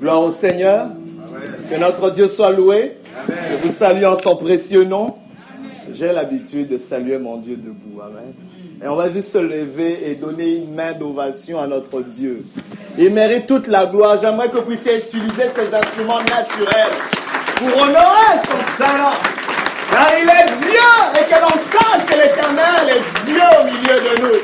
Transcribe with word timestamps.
Gloire 0.00 0.22
au 0.22 0.30
Seigneur. 0.30 0.86
Que 1.68 1.76
notre 1.76 2.10
Dieu 2.10 2.28
soit 2.28 2.50
loué. 2.50 2.96
Je 3.28 3.66
vous 3.66 3.72
salue 3.72 4.04
en 4.04 4.14
son 4.14 4.36
précieux 4.36 4.84
nom. 4.84 5.16
J'ai 5.92 6.12
l'habitude 6.12 6.68
de 6.68 6.78
saluer 6.78 7.18
mon 7.18 7.38
Dieu 7.38 7.56
debout. 7.56 8.00
Amen. 8.00 8.32
Et 8.82 8.86
on 8.86 8.94
va 8.94 9.10
juste 9.10 9.32
se 9.32 9.38
lever 9.38 10.08
et 10.08 10.14
donner 10.14 10.56
une 10.56 10.72
main 10.72 10.92
d'ovation 10.92 11.60
à 11.60 11.66
notre 11.66 12.02
Dieu. 12.02 12.44
Il 12.96 13.12
mérite 13.12 13.46
toute 13.46 13.66
la 13.66 13.86
gloire. 13.86 14.16
J'aimerais 14.20 14.48
que 14.48 14.56
vous 14.56 14.62
puissiez 14.62 14.98
utiliser 14.98 15.48
ces 15.54 15.74
instruments 15.74 16.20
naturels 16.20 16.94
pour 17.56 17.82
honorer 17.82 18.38
son 18.76 18.84
nom. 18.84 19.10
Car 19.90 20.10
il 20.22 20.28
est 20.28 20.46
Dieu 20.60 21.20
et 21.20 21.24
que 21.24 21.40
l'on 21.40 21.48
sache 21.48 22.06
que 22.06 22.14
l'éternel 22.14 22.98
est 22.98 23.26
Dieu 23.26 23.42
au 23.60 23.64
milieu 23.64 24.00
de 24.00 24.22
nous. 24.22 24.38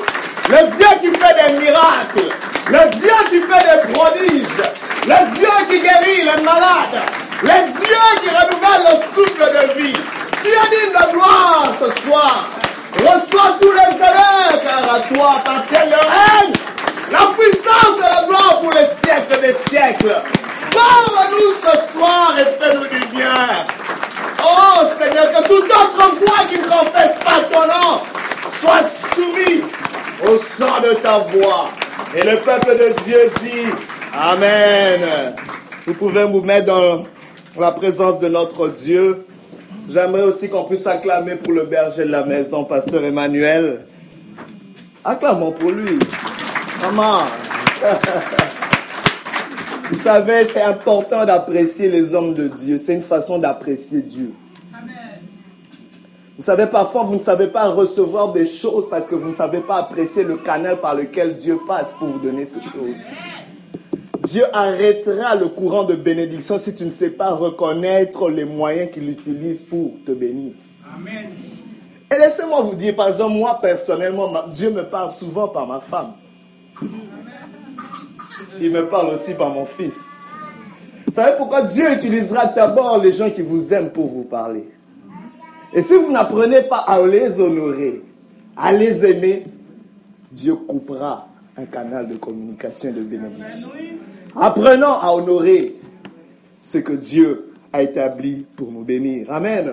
Le 0.49 0.77
Dieu 0.77 0.87
qui 1.01 1.11
fait 1.17 1.49
des 1.49 1.61
miracles. 1.61 2.29
Le 2.71 2.91
Dieu 2.99 3.13
qui 3.31 3.41
fait 3.41 3.87
des 3.87 3.93
prodiges. 3.93 4.84
Le 5.07 5.35
Dieu 5.35 5.49
qui 5.69 5.81
guérit 5.81 6.25
les 6.25 6.43
malades. 6.43 7.03
Le 7.43 7.73
Dieu 7.73 8.05
qui 8.23 8.29
renouvelle 8.31 8.85
le 8.91 8.97
souffle 9.15 9.53
de 9.53 9.83
vie. 9.83 10.01
Tu 10.43 10.49
as 10.49 10.69
dit 10.71 10.89
de 10.93 11.13
gloire 11.13 11.67
ce 11.79 11.91
soir. 12.01 12.49
Reçois 12.95 13.59
tous 13.61 13.73
les 13.73 13.95
honneurs 13.97 14.61
car 14.63 14.95
à 14.95 15.01
toi 15.01 15.33
appartient 15.37 15.75
le 15.75 15.97
règne, 15.97 16.53
la 17.13 17.27
puissance 17.37 17.99
et 17.99 18.15
la 18.15 18.27
gloire 18.27 18.61
pour 18.61 18.73
les 18.73 18.87
siècles 18.87 19.41
des 19.43 19.53
siècles. 19.53 20.23
Parle-nous 20.73 21.53
ce 21.53 21.93
soir 21.93 22.35
et 22.39 22.63
fais-nous 22.63 22.87
du 22.87 23.07
bien. 23.09 23.35
Oh 24.43 24.87
Seigneur, 24.99 25.29
que 25.35 25.49
toute 25.49 25.71
autre 25.71 26.15
voix 26.21 26.45
qui 26.49 26.59
ne 26.59 26.67
confesse 26.67 27.17
pas 27.23 27.41
ton 27.53 27.67
nom 27.67 28.01
soit 28.59 28.83
soumise 29.15 29.65
au 30.27 30.37
sang 30.39 30.81
de 30.83 30.95
ta 30.95 31.19
voix. 31.19 31.69
Et 32.17 32.23
le 32.23 32.39
peuple 32.39 32.77
de 32.79 32.95
Dieu 33.03 33.31
dit 33.43 33.67
Amen. 34.17 35.35
Vous 35.87 35.95
pouvez 35.95 36.25
vous 36.25 36.41
mettre 36.41 36.67
dans 36.67 37.03
la 37.59 37.73
présence 37.73 38.21
de 38.21 38.29
notre 38.29 38.69
Dieu. 38.69 39.27
J'aimerais 39.89 40.23
aussi 40.23 40.49
qu'on 40.49 40.65
puisse 40.65 40.87
acclamer 40.87 41.35
pour 41.35 41.53
le 41.53 41.65
berger 41.65 42.05
de 42.05 42.11
la 42.11 42.25
maison, 42.25 42.65
Pasteur 42.65 43.05
Emmanuel. 43.05 43.87
Acclamons 45.05 45.51
pour 45.51 45.73
lui. 45.73 45.99
Maman. 46.81 47.25
Vous 49.91 49.97
savez, 49.97 50.45
c'est 50.47 50.63
important 50.63 51.25
d'apprécier 51.27 51.89
les 51.89 52.15
hommes 52.15 52.35
de 52.35 52.47
Dieu. 52.49 52.77
C'est 52.77 52.95
une 52.95 53.01
façon 53.01 53.39
d'apprécier 53.39 54.01
Dieu. 54.01 54.33
Vous 56.37 56.43
savez, 56.43 56.67
parfois, 56.67 57.03
vous 57.03 57.15
ne 57.15 57.19
savez 57.19 57.49
pas 57.49 57.69
recevoir 57.69 58.33
des 58.33 58.47
choses 58.47 58.89
parce 58.89 59.07
que 59.07 59.15
vous 59.15 59.29
ne 59.29 59.35
savez 59.35 59.61
pas 59.61 59.77
apprécier 59.77 60.25
le 60.25 60.37
canal 60.37 60.81
par 60.81 60.95
lequel 60.95 61.37
Dieu 61.37 61.59
passe 61.67 61.93
pour 61.95 62.09
vous 62.09 62.19
donner 62.19 62.45
ces 62.45 62.61
choses. 62.61 63.15
Dieu 64.25 64.45
arrêtera 64.53 65.35
le 65.35 65.49
courant 65.49 65.85
de 65.85 65.95
bénédiction 65.95 66.57
si 66.57 66.73
tu 66.73 66.85
ne 66.85 66.91
sais 66.91 67.11
pas 67.11 67.31
reconnaître 67.35 68.31
les 68.31 68.47
moyens 68.47 68.91
qu'il 68.91 69.09
utilise 69.11 69.61
pour 69.61 69.93
te 70.07 70.13
bénir. 70.13 70.55
Amen. 70.97 71.31
Et 72.11 72.19
laissez-moi 72.19 72.63
vous 72.63 72.75
dire, 72.75 72.97
par 72.97 73.09
exemple, 73.09 73.35
moi 73.35 73.59
personnellement, 73.61 74.31
Dieu 74.53 74.71
me 74.71 74.83
parle 74.83 75.11
souvent 75.11 75.49
par 75.49 75.67
ma 75.67 75.81
femme. 75.81 76.15
Il 78.61 78.71
me 78.71 78.89
parle 78.89 79.15
aussi 79.15 79.35
par 79.35 79.51
mon 79.51 79.67
fils. 79.67 80.23
Vous 81.07 81.13
savez 81.13 81.37
pourquoi 81.37 81.63
Dieu 81.63 81.93
utilisera 81.93 82.47
d'abord 82.47 82.99
les 82.99 83.13
gens 83.13 83.31
qui 83.31 83.43
vous 83.43 83.75
aiment 83.75 83.91
pour 83.91 84.07
vous 84.07 84.25
parler? 84.25 84.71
Et 85.73 85.83
si 85.83 85.95
vous 85.95 86.11
n'apprenez 86.11 86.63
pas 86.63 86.79
à 86.79 87.05
les 87.07 87.41
honorer, 87.41 88.03
à 88.57 88.73
les 88.73 89.05
aimer, 89.05 89.45
Dieu 90.31 90.55
coupera 90.55 91.29
un 91.57 91.67
canal 91.67 92.09
de 92.09 92.17
communication 92.17 92.89
et 92.89 92.93
de 92.93 93.03
bénédiction. 93.03 93.69
Apprenons 94.37 94.95
à 95.01 95.15
honorer 95.15 95.77
ce 96.61 96.79
que 96.79 96.93
Dieu 96.93 97.53
a 97.73 97.83
établi 97.83 98.45
pour 98.57 98.73
nous 98.73 98.83
bénir. 98.83 99.31
Amen. 99.31 99.73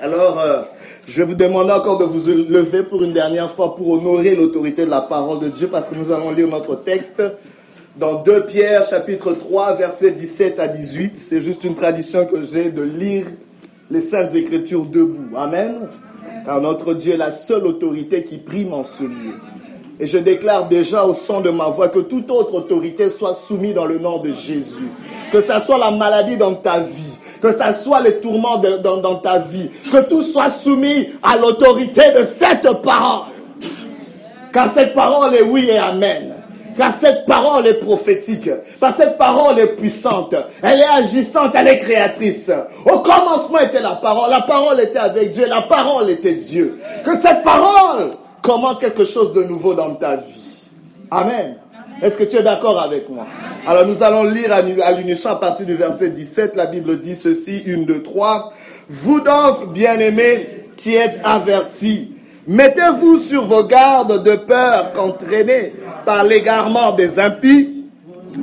Alors, 0.00 0.40
euh, 0.40 0.62
je 1.06 1.22
vais 1.22 1.28
vous 1.28 1.34
demander 1.34 1.72
encore 1.72 1.98
de 1.98 2.04
vous 2.04 2.30
lever 2.30 2.82
pour 2.82 3.02
une 3.04 3.12
dernière 3.12 3.50
fois 3.50 3.76
pour 3.76 3.90
honorer 3.90 4.34
l'autorité 4.34 4.84
de 4.84 4.90
la 4.90 5.02
parole 5.02 5.38
de 5.38 5.48
Dieu 5.48 5.68
parce 5.68 5.86
que 5.86 5.94
nous 5.94 6.10
allons 6.10 6.32
lire 6.32 6.48
notre 6.48 6.74
texte 6.74 7.22
dans 7.96 8.22
2 8.22 8.46
Pierre 8.46 8.82
chapitre 8.82 9.34
3 9.34 9.76
versets 9.76 10.12
17 10.12 10.58
à 10.58 10.66
18. 10.66 11.16
C'est 11.16 11.40
juste 11.40 11.62
une 11.62 11.74
tradition 11.74 12.26
que 12.26 12.42
j'ai 12.42 12.70
de 12.70 12.82
lire 12.82 13.26
les 13.88 14.00
saintes 14.00 14.34
écritures 14.34 14.86
debout. 14.86 15.36
Amen. 15.36 15.90
Car 16.44 16.60
notre 16.60 16.94
Dieu 16.94 17.14
est 17.14 17.18
la 17.18 17.30
seule 17.30 17.66
autorité 17.66 18.24
qui 18.24 18.38
prime 18.38 18.72
en 18.72 18.82
ce 18.82 19.04
lieu. 19.04 19.34
Et 20.00 20.06
je 20.06 20.16
déclare 20.16 20.66
déjà 20.66 21.04
au 21.04 21.12
son 21.12 21.42
de 21.42 21.50
ma 21.50 21.68
voix 21.68 21.88
que 21.88 21.98
toute 21.98 22.30
autre 22.30 22.54
autorité 22.54 23.10
soit 23.10 23.34
soumise 23.34 23.74
dans 23.74 23.84
le 23.84 23.98
nom 23.98 24.16
de 24.16 24.32
Jésus. 24.32 24.88
Que 25.30 25.42
ça 25.42 25.60
soit 25.60 25.76
la 25.76 25.90
maladie 25.90 26.38
dans 26.38 26.54
ta 26.54 26.80
vie, 26.80 27.18
que 27.42 27.52
ça 27.52 27.74
soit 27.74 28.00
les 28.00 28.18
tourments 28.18 28.56
dans, 28.56 28.96
dans 28.96 29.16
ta 29.16 29.38
vie, 29.38 29.68
que 29.92 30.08
tout 30.08 30.22
soit 30.22 30.48
soumis 30.48 31.08
à 31.22 31.36
l'autorité 31.36 32.12
de 32.18 32.24
cette 32.24 32.66
parole. 32.82 33.28
Car 34.54 34.70
cette 34.70 34.94
parole 34.94 35.34
est 35.34 35.42
oui 35.42 35.68
et 35.70 35.78
amen. 35.78 36.34
Car 36.76 36.92
cette 36.92 37.26
parole 37.26 37.66
est 37.66 37.74
prophétique. 37.74 38.48
Car 38.80 38.92
cette 38.92 39.18
parole 39.18 39.58
est 39.58 39.76
puissante. 39.76 40.34
Elle 40.62 40.80
est 40.80 40.88
agissante, 40.88 41.54
elle 41.54 41.68
est 41.68 41.78
créatrice. 41.78 42.50
Au 42.86 43.00
commencement 43.00 43.58
était 43.58 43.82
la 43.82 43.96
parole. 43.96 44.30
La 44.30 44.40
parole 44.40 44.80
était 44.80 44.98
avec 44.98 45.30
Dieu. 45.30 45.46
La 45.46 45.62
parole 45.62 46.08
était 46.08 46.34
Dieu. 46.34 46.80
Que 47.04 47.14
cette 47.14 47.42
parole 47.42 48.16
commence 48.42 48.78
quelque 48.78 49.04
chose 49.04 49.32
de 49.32 49.42
nouveau 49.42 49.74
dans 49.74 49.94
ta 49.94 50.16
vie. 50.16 50.66
Amen. 51.10 51.56
Est-ce 52.02 52.16
que 52.16 52.24
tu 52.24 52.36
es 52.36 52.42
d'accord 52.42 52.80
avec 52.80 53.08
moi? 53.08 53.26
Alors 53.66 53.86
nous 53.86 54.02
allons 54.02 54.24
lire 54.24 54.52
à 54.52 54.92
l'unisson 54.92 55.28
à 55.28 55.36
partir 55.36 55.66
du 55.66 55.74
verset 55.74 56.10
17. 56.10 56.56
La 56.56 56.66
Bible 56.66 56.98
dit 56.98 57.14
ceci, 57.14 57.58
une, 57.66 57.84
deux, 57.84 58.02
trois. 58.02 58.52
Vous 58.88 59.20
donc, 59.20 59.72
bien-aimés, 59.72 60.66
qui 60.76 60.94
êtes 60.94 61.20
avertis, 61.24 62.12
mettez-vous 62.48 63.18
sur 63.18 63.44
vos 63.44 63.64
gardes 63.64 64.22
de 64.22 64.34
peur 64.34 64.92
qu'entraînés 64.92 65.74
par 66.06 66.24
l'égarement 66.24 66.92
des 66.92 67.18
impies, 67.18 67.84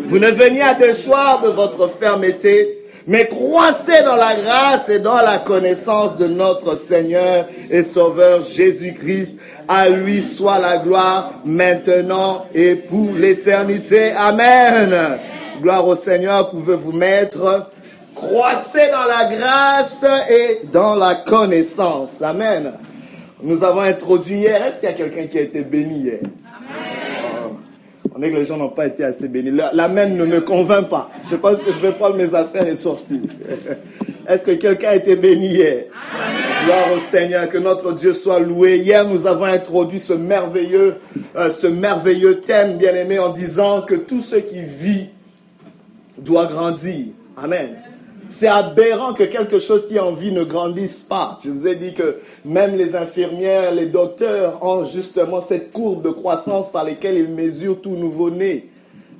vous 0.05 0.19
ne 0.19 0.29
veniez 0.29 0.61
à 0.61 0.75
déchoir 0.75 1.41
de 1.41 1.47
votre 1.47 1.87
fermeté, 1.89 2.76
mais 3.07 3.25
croissez 3.27 4.03
dans 4.03 4.17
la 4.17 4.35
grâce 4.35 4.89
et 4.89 4.99
dans 4.99 5.21
la 5.21 5.37
connaissance 5.37 6.17
de 6.17 6.27
notre 6.27 6.75
Seigneur 6.75 7.47
et 7.71 7.81
Sauveur 7.81 8.41
Jésus-Christ. 8.41 9.39
À 9.69 9.87
lui 9.87 10.21
soit 10.21 10.59
la 10.59 10.77
gloire 10.77 11.39
maintenant 11.45 12.45
et 12.53 12.75
pour 12.75 13.13
l'éternité. 13.13 14.11
Amen. 14.11 15.19
Gloire 15.61 15.87
au 15.87 15.95
Seigneur, 15.95 16.49
pouvez-vous 16.49 16.91
mettre. 16.91 17.69
Croissez 18.13 18.89
dans 18.91 19.05
la 19.05 19.25
grâce 19.33 20.05
et 20.29 20.67
dans 20.67 20.95
la 20.95 21.15
connaissance. 21.15 22.21
Amen. 22.21 22.73
Nous 23.41 23.63
avons 23.63 23.81
introduit 23.81 24.35
hier. 24.35 24.65
Est-ce 24.65 24.79
qu'il 24.79 24.89
y 24.89 24.91
a 24.91 24.95
quelqu'un 24.95 25.27
qui 25.27 25.37
a 25.37 25.41
été 25.41 25.61
béni 25.61 25.99
hier? 25.99 26.19
Amen. 26.23 26.96
On 28.17 28.23
est 28.23 28.31
que 28.31 28.37
les 28.37 28.45
gens 28.45 28.57
n'ont 28.57 28.69
pas 28.69 28.87
été 28.87 29.03
assez 29.03 29.27
bénis. 29.27 29.51
L'amen 29.73 30.17
ne 30.17 30.25
me 30.25 30.41
convainc 30.41 30.89
pas. 30.89 31.11
Je 31.29 31.35
pense 31.35 31.61
que 31.61 31.71
je 31.71 31.77
vais 31.77 31.91
prendre 31.91 32.15
mes 32.15 32.33
affaires 32.33 32.67
et 32.67 32.75
sortir. 32.75 33.19
Est-ce 34.27 34.43
que 34.43 34.51
quelqu'un 34.51 34.89
a 34.89 34.95
été 34.95 35.15
béni 35.15 35.49
hier? 35.49 35.83
Amen. 35.93 36.37
Gloire 36.65 36.93
au 36.95 36.99
Seigneur, 36.99 37.47
que 37.47 37.59
notre 37.59 37.93
Dieu 37.93 38.13
soit 38.13 38.39
loué. 38.39 38.77
Hier, 38.77 39.07
nous 39.07 39.27
avons 39.27 39.45
introduit 39.45 39.99
ce 39.99 40.13
merveilleux, 40.13 40.95
euh, 41.35 41.51
ce 41.51 41.67
merveilleux 41.67 42.41
thème, 42.41 42.77
bien 42.77 42.95
aimé, 42.95 43.19
en 43.19 43.29
disant 43.29 43.83
que 43.83 43.93
tout 43.93 44.19
ce 44.19 44.37
qui 44.37 44.63
vit 44.63 45.09
doit 46.17 46.47
grandir. 46.47 47.05
Amen. 47.37 47.77
C'est 48.29 48.47
aberrant 48.47 49.13
que 49.13 49.23
quelque 49.23 49.57
chose 49.57 49.87
qui 49.87 49.99
en 49.99 50.11
vie 50.11 50.31
ne 50.31 50.43
grandisse 50.43 51.01
pas. 51.01 51.39
Je 51.43 51.49
vous 51.49 51.65
ai 51.65 51.75
dit 51.75 51.93
que 51.93 52.17
même 52.43 52.75
les 52.75 52.95
infirmières, 52.95 53.73
les 53.73 53.85
docteurs 53.85 54.63
ont 54.63 54.83
justement 54.83 55.39
cette 55.39 55.71
courbe 55.71 56.03
de 56.03 56.09
croissance 56.09 56.69
par 56.69 56.83
laquelle 56.83 57.17
ils 57.17 57.29
mesurent 57.29 57.81
tout 57.81 57.95
nouveau-né 57.95 58.69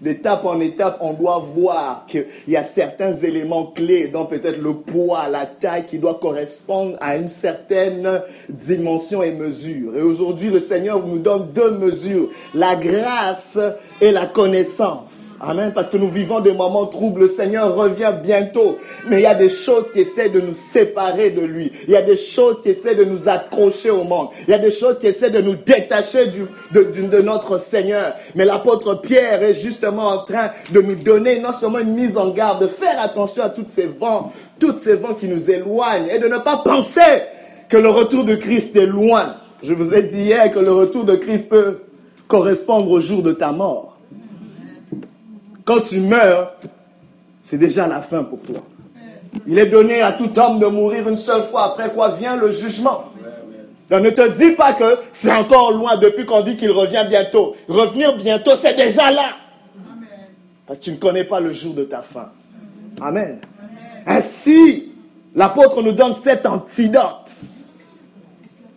d'étape 0.02 0.46
en 0.46 0.60
étape, 0.60 0.98
on 1.02 1.14
doit 1.14 1.40
voir 1.40 2.06
qu'il 2.08 2.26
y 2.48 2.56
a 2.56 2.64
certains 2.64 3.14
éléments 3.14 3.66
clés, 3.66 4.08
dont 4.08 4.26
peut-être 4.26 4.60
le 4.60 4.74
poids, 4.74 5.28
la 5.30 5.46
taille, 5.46 5.86
qui 5.86 6.00
doit 6.00 6.20
correspondre 6.22 6.96
à 7.00 7.18
une 7.18 7.30
certaine 7.30 8.22
dimension 8.50 9.24
et 9.24 9.32
mesure. 9.32 9.98
Et 9.98 10.02
aujourd'hui, 10.02 10.50
le 10.50 10.60
Seigneur 10.60 11.06
nous 11.06 11.20
donne 11.20 11.48
deux 11.54 11.72
mesures, 11.72 12.30
la 12.54 12.76
grâce 12.76 13.60
et 14.02 14.12
la 14.12 14.26
connaissance. 14.26 15.38
Amen. 15.40 15.72
Parce 15.74 15.90
que 15.90 15.98
nous 15.98 16.10
vivons 16.10 16.40
des 16.40 16.54
moments 16.54 16.86
troubles. 16.86 17.22
Le 17.22 17.28
Seigneur 17.28 17.76
revient 17.76 18.14
bientôt. 18.22 18.78
Mais 19.10 19.18
il 19.18 19.24
y 19.24 19.28
a 19.28 19.36
des 19.36 19.50
choses 19.50 19.92
qui 19.92 20.02
essaient 20.02 20.30
de 20.30 20.42
nous 20.42 20.54
séparer 20.54 21.32
de 21.32 21.42
lui. 21.42 21.72
Il 21.88 21.94
y 21.94 21.96
a 21.96 22.02
des 22.02 22.16
choses 22.16 22.62
qui 22.62 22.70
essaient 22.70 22.96
de 22.96 23.04
nous 23.04 23.30
accrocher 23.30 23.90
au 23.90 24.04
monde. 24.04 24.30
Il 24.48 24.52
y 24.52 24.54
a 24.54 24.60
des 24.60 24.72
choses 24.72 25.00
qui 25.00 25.08
essaient 25.08 25.30
de 25.30 25.42
nous 25.42 25.56
détacher 25.56 26.28
du, 26.28 26.46
de, 26.72 26.84
de 26.84 27.22
notre 27.22 27.60
Seigneur. 27.60 28.14
Mais 28.36 28.46
l'apôtre 28.46 28.96
Pierre 29.02 29.42
est 29.42 29.54
juste 29.54 29.87
en 29.88 30.24
train 30.24 30.50
de 30.72 30.82
nous 30.82 30.96
donner 30.96 31.40
non 31.40 31.52
seulement 31.52 31.80
une 31.80 31.94
mise 31.94 32.18
en 32.18 32.30
garde, 32.30 32.62
de 32.62 32.68
faire 32.68 33.02
attention 33.02 33.44
à 33.44 33.50
tous 33.50 33.64
ces 33.68 33.88
vents, 33.88 34.32
tous 34.60 34.76
ces 34.76 34.96
vents 34.96 35.14
qui 35.14 35.28
nous 35.28 35.50
éloignent 35.50 36.08
et 36.14 36.20
de 36.20 36.28
ne 36.28 36.38
pas 36.38 36.58
penser 36.58 37.02
que 37.70 37.78
le 37.78 37.90
retour 37.90 38.24
de 38.24 38.36
Christ 38.36 38.76
est 38.76 38.86
loin. 38.86 39.36
Je 39.62 39.74
vous 39.74 39.94
ai 39.94 40.04
dit 40.04 40.24
hier 40.24 40.50
que 40.52 40.60
le 40.60 40.72
retour 40.72 41.04
de 41.06 41.16
Christ 41.16 41.50
peut 41.50 41.80
correspondre 42.28 42.90
au 42.92 43.00
jour 43.00 43.24
de 43.24 43.32
ta 43.32 43.52
mort. 43.52 43.98
Quand 45.66 45.82
tu 45.82 46.00
meurs, 46.00 46.54
c'est 47.42 47.58
déjà 47.58 47.88
la 47.88 48.02
fin 48.02 48.24
pour 48.24 48.42
toi. 48.42 48.64
Il 49.46 49.60
est 49.60 49.66
donné 49.68 50.02
à 50.02 50.14
tout 50.14 50.38
homme 50.40 50.60
de 50.60 50.68
mourir 50.68 51.08
une 51.08 51.18
seule 51.18 51.44
fois, 51.44 51.66
après 51.66 51.92
quoi 51.92 52.10
vient 52.10 52.36
le 52.36 52.52
jugement. 52.52 53.06
Donc 53.90 54.02
ne 54.02 54.10
te 54.10 54.30
dis 54.38 54.52
pas 54.52 54.74
que 54.74 54.98
c'est 55.12 55.32
encore 55.32 55.72
loin 55.72 55.96
depuis 55.96 56.26
qu'on 56.26 56.42
dit 56.42 56.58
qu'il 56.58 56.72
revient 56.72 57.06
bientôt. 57.10 57.56
Revenir 57.70 58.18
bientôt, 58.18 58.52
c'est 58.62 58.76
déjà 58.76 59.12
là. 59.12 59.30
Parce 60.68 60.80
que 60.80 60.84
tu 60.84 60.92
ne 60.92 60.98
connais 60.98 61.24
pas 61.24 61.40
le 61.40 61.54
jour 61.54 61.74
de 61.74 61.86
ta 61.86 62.02
fin. 62.02 62.30
Amen. 63.00 63.40
Ainsi, 64.06 64.92
l'apôtre 65.34 65.82
nous 65.82 65.94
donne 65.94 66.14
cet 66.14 66.46
antidote. 66.46 67.32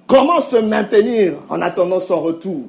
Comment 0.07 0.41
se 0.41 0.57
maintenir 0.57 1.35
en 1.49 1.61
attendant 1.61 2.01
son 2.01 2.21
retour? 2.21 2.69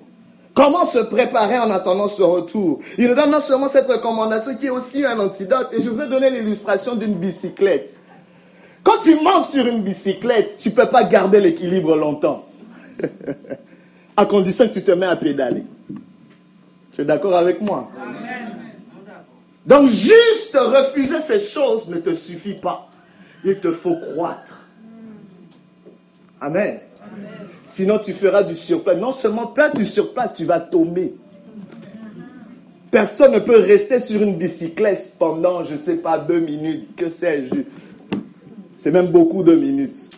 Comment 0.54 0.84
se 0.84 1.00
préparer 1.00 1.58
en 1.60 1.72
attendant 1.72 2.08
son 2.08 2.32
retour? 2.32 2.80
Il 2.98 3.08
nous 3.08 3.16
donne 3.16 3.32
non 3.32 3.40
seulement 3.40 3.68
cette 3.68 3.88
recommandation 3.88 4.56
qui 4.56 4.66
est 4.66 4.72
aussi 4.72 5.06
un 5.06 5.18
antidote, 5.20 5.70
et 5.72 5.80
je 5.80 5.90
vous 5.90 6.02
ai 6.02 6.08
donné 6.08 6.30
l'illustration 6.30 6.96
d'une 6.96 7.14
bicyclette. 7.14 8.02
Quand 8.84 8.98
tu 9.02 9.16
montes 9.16 9.46
sur 9.46 9.66
une 9.66 9.84
bicyclette, 9.84 10.56
tu 10.62 10.70
ne 10.70 10.76
peux 10.76 10.88
pas 10.88 11.04
garder 11.04 11.40
l'équilibre 11.40 11.96
longtemps. 11.96 12.46
à 14.18 14.26
condition 14.26 14.68
que 14.68 14.74
tu 14.74 14.84
te 14.84 14.92
mets 14.92 15.06
à 15.06 15.16
pédaler. 15.16 15.64
Tu 16.94 17.02
es 17.02 17.06
d'accord 17.06 17.36
avec 17.36 17.62
moi? 17.62 17.90
Donc 19.66 19.88
juste 19.90 20.58
refuser 20.58 21.19
ces 21.19 21.40
choses 21.40 21.88
ne 21.88 21.98
te 21.98 22.13
suffit 22.13 22.56
pas. 22.56 22.90
Il 23.44 23.60
te 23.60 23.72
faut 23.72 23.96
croître. 23.96 24.68
Amen. 26.40 26.80
Sinon 27.63 28.00
tu 28.00 28.13
feras 28.13 28.44
du 28.44 28.56
surplace. 28.56 28.98
Non 28.98 29.12
seulement 29.12 29.48
plein 29.48 29.69
du 29.69 29.86
surplace, 29.86 30.34
tu 30.34 30.46
vas 30.46 30.60
tomber. 30.60 31.16
Personne 32.90 33.34
ne 33.34 33.40
peut 33.40 33.58
rester 33.58 34.00
sur 34.00 34.22
une 34.22 34.36
bicyclette 34.38 35.13
pendant, 35.18 35.63
je 35.63 35.74
ne 35.74 35.78
sais 35.78 35.96
pas, 35.96 36.18
deux 36.19 36.42
minutes, 36.42 36.96
que 36.98 37.08
sais-je? 37.08 37.62
C'est 38.75 38.92
même 38.92 39.08
beaucoup 39.08 39.44
de 39.44 39.56
minutes. 39.56 40.10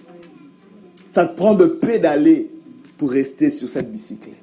Ça 1.07 1.25
te 1.25 1.35
prend 1.35 1.53
de 1.53 1.65
pédaler 1.65 2.49
pour 2.97 3.11
rester 3.11 3.51
sur 3.51 3.67
cette 3.67 3.91
bicyclette. 3.91 4.37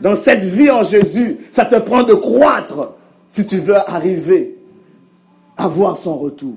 Dans 0.00 0.16
cette 0.16 0.44
vie 0.44 0.70
en 0.70 0.82
Jésus, 0.82 1.38
ça 1.50 1.64
te 1.64 1.76
prend 1.76 2.02
de 2.02 2.12
croître 2.12 2.94
si 3.30 3.46
tu 3.46 3.58
veux 3.58 3.76
arriver 3.76 4.58
à 5.56 5.68
voir 5.68 5.96
son 5.96 6.18
retour. 6.18 6.56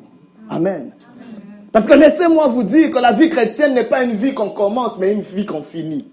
Amen. 0.50 0.92
Parce 1.72 1.86
que 1.86 1.94
laissez-moi 1.94 2.48
vous 2.48 2.64
dire 2.64 2.90
que 2.90 2.98
la 2.98 3.12
vie 3.12 3.30
chrétienne 3.30 3.76
n'est 3.76 3.84
pas 3.84 4.04
une 4.04 4.14
vie 4.14 4.34
qu'on 4.34 4.50
commence, 4.50 4.98
mais 4.98 5.14
une 5.14 5.22
vie 5.22 5.46
qu'on 5.46 5.62
finit. 5.62 6.08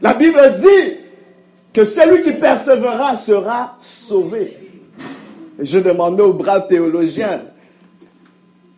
La 0.00 0.14
Bible 0.14 0.40
dit 0.56 0.96
que 1.74 1.84
celui 1.84 2.22
qui 2.22 2.32
persévérera 2.32 3.16
sera 3.16 3.74
sauvé. 3.78 4.56
Et 5.58 5.66
je 5.66 5.78
demandais 5.78 6.22
au 6.22 6.32
brave 6.32 6.66
théologien, 6.66 7.42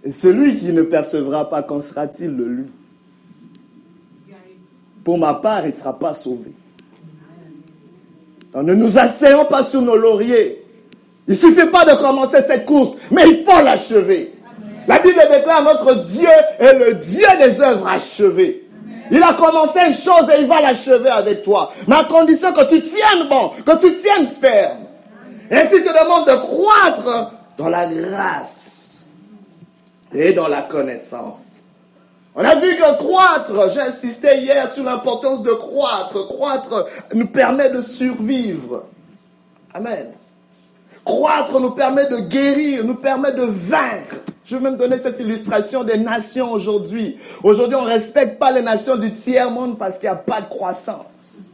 et 0.02 0.10
celui 0.10 0.58
qui 0.58 0.72
ne 0.72 0.82
percevra 0.82 1.48
pas, 1.48 1.62
qu'en 1.62 1.80
sera-t-il 1.80 2.36
de 2.36 2.44
lui? 2.44 2.66
Pour 5.04 5.16
ma 5.16 5.34
part, 5.34 5.64
il 5.64 5.70
ne 5.70 5.74
sera 5.74 5.96
pas 5.96 6.12
sauvé. 6.12 6.50
Ne 8.62 8.74
nous 8.74 8.98
asseyons 8.98 9.44
pas 9.44 9.62
sur 9.62 9.82
nos 9.82 9.96
lauriers. 9.96 10.64
Il 11.28 11.32
ne 11.32 11.36
suffit 11.36 11.66
pas 11.66 11.84
de 11.84 11.92
commencer 12.00 12.40
cette 12.40 12.64
course, 12.66 12.92
mais 13.10 13.24
il 13.26 13.44
faut 13.44 13.62
l'achever. 13.62 14.32
La 14.86 15.00
Bible 15.00 15.20
déclare 15.30 15.62
notre 15.64 15.96
Dieu 15.96 16.28
est 16.58 16.72
le 16.74 16.94
Dieu 16.94 17.26
des 17.40 17.60
œuvres 17.60 17.88
achevées. 17.88 18.62
Il 19.10 19.22
a 19.22 19.34
commencé 19.34 19.80
une 19.86 19.94
chose 19.94 20.30
et 20.36 20.40
il 20.40 20.46
va 20.46 20.60
l'achever 20.60 21.10
avec 21.10 21.42
toi. 21.42 21.72
Mais 21.88 21.96
à 21.96 22.04
condition 22.04 22.52
que 22.52 22.64
tu 22.66 22.80
tiennes 22.80 23.28
bon, 23.28 23.50
que 23.64 23.76
tu 23.76 23.94
tiennes 23.94 24.26
ferme. 24.26 24.78
Et 25.50 25.56
ainsi 25.56 25.80
te 25.82 25.88
demande 25.88 26.26
de 26.26 26.34
croître 26.34 27.32
dans 27.56 27.68
la 27.68 27.86
grâce 27.86 29.06
et 30.12 30.32
dans 30.32 30.48
la 30.48 30.62
connaissance. 30.62 31.55
On 32.38 32.44
a 32.44 32.54
vu 32.54 32.76
que 32.76 32.96
croître, 32.98 33.70
j'ai 33.70 33.80
insisté 33.80 34.36
hier 34.40 34.70
sur 34.70 34.84
l'importance 34.84 35.42
de 35.42 35.52
croître. 35.52 36.28
Croître 36.28 36.84
nous 37.14 37.28
permet 37.28 37.70
de 37.70 37.80
survivre. 37.80 38.84
Amen. 39.72 40.12
Croître 41.02 41.58
nous 41.58 41.70
permet 41.70 42.06
de 42.10 42.18
guérir, 42.18 42.84
nous 42.84 42.96
permet 42.96 43.32
de 43.32 43.44
vaincre. 43.44 44.16
Je 44.44 44.56
vais 44.56 44.62
même 44.62 44.76
donner 44.76 44.98
cette 44.98 45.18
illustration 45.18 45.82
des 45.82 45.96
nations 45.96 46.52
aujourd'hui. 46.52 47.16
Aujourd'hui, 47.42 47.74
on 47.74 47.82
ne 47.84 47.88
respecte 47.88 48.38
pas 48.38 48.52
les 48.52 48.60
nations 48.60 48.96
du 48.96 49.12
tiers-monde 49.12 49.78
parce 49.78 49.96
qu'il 49.96 50.08
n'y 50.08 50.14
a 50.14 50.16
pas 50.16 50.42
de 50.42 50.46
croissance. 50.46 51.52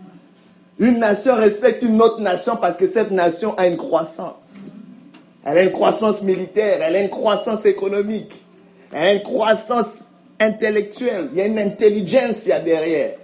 Une 0.80 0.98
nation 0.98 1.36
respecte 1.36 1.82
une 1.82 2.02
autre 2.02 2.20
nation 2.20 2.56
parce 2.56 2.76
que 2.76 2.88
cette 2.88 3.12
nation 3.12 3.54
a 3.56 3.68
une 3.68 3.76
croissance. 3.76 4.72
Elle 5.44 5.58
a 5.58 5.62
une 5.62 5.72
croissance 5.72 6.22
militaire, 6.24 6.78
elle 6.82 6.96
a 6.96 7.00
une 7.00 7.10
croissance 7.10 7.66
économique, 7.66 8.44
elle 8.92 9.02
a 9.02 9.12
une 9.12 9.22
croissance 9.22 10.11
intellectuelle, 10.42 11.28
il 11.32 11.38
y 11.38 11.40
a 11.40 11.46
une 11.46 11.58
intelligence 11.58 12.44
derrière. 12.44 13.16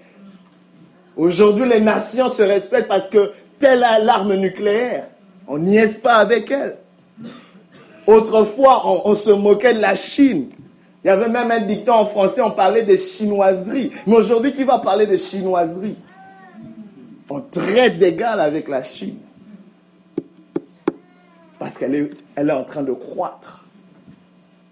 Aujourd'hui, 1.16 1.68
les 1.68 1.80
nations 1.80 2.30
se 2.30 2.42
respectent 2.42 2.88
parce 2.88 3.08
que 3.08 3.32
telle 3.58 3.82
est 3.82 4.04
l'arme 4.04 4.34
nucléaire. 4.34 5.08
On 5.48 5.58
n'y 5.58 5.76
est 5.76 6.00
pas 6.00 6.16
avec 6.16 6.50
elle. 6.50 6.78
Autrefois, 8.06 8.82
on, 9.06 9.14
se 9.14 9.30
moquait 9.30 9.74
de 9.74 9.80
la 9.80 9.94
Chine. 9.94 10.50
Il 11.04 11.08
y 11.08 11.10
avait 11.10 11.28
même 11.28 11.50
un 11.50 11.60
dicton 11.60 11.92
en 11.92 12.04
français, 12.06 12.40
on 12.40 12.52
parlait 12.52 12.82
de 12.82 12.96
chinoiseries. 12.96 13.92
Mais 14.06 14.16
aujourd'hui, 14.16 14.52
qui 14.52 14.64
va 14.64 14.78
parler 14.78 15.06
de 15.06 15.16
chinoiseries? 15.16 15.96
On 17.28 17.40
traite 17.40 17.98
d'égal 17.98 18.40
avec 18.40 18.68
la 18.68 18.82
Chine. 18.82 19.18
Parce 21.58 21.76
qu'elle 21.76 21.94
est, 21.94 22.10
elle 22.36 22.48
est 22.48 22.52
en 22.52 22.64
train 22.64 22.82
de 22.82 22.92
croître. 22.92 23.66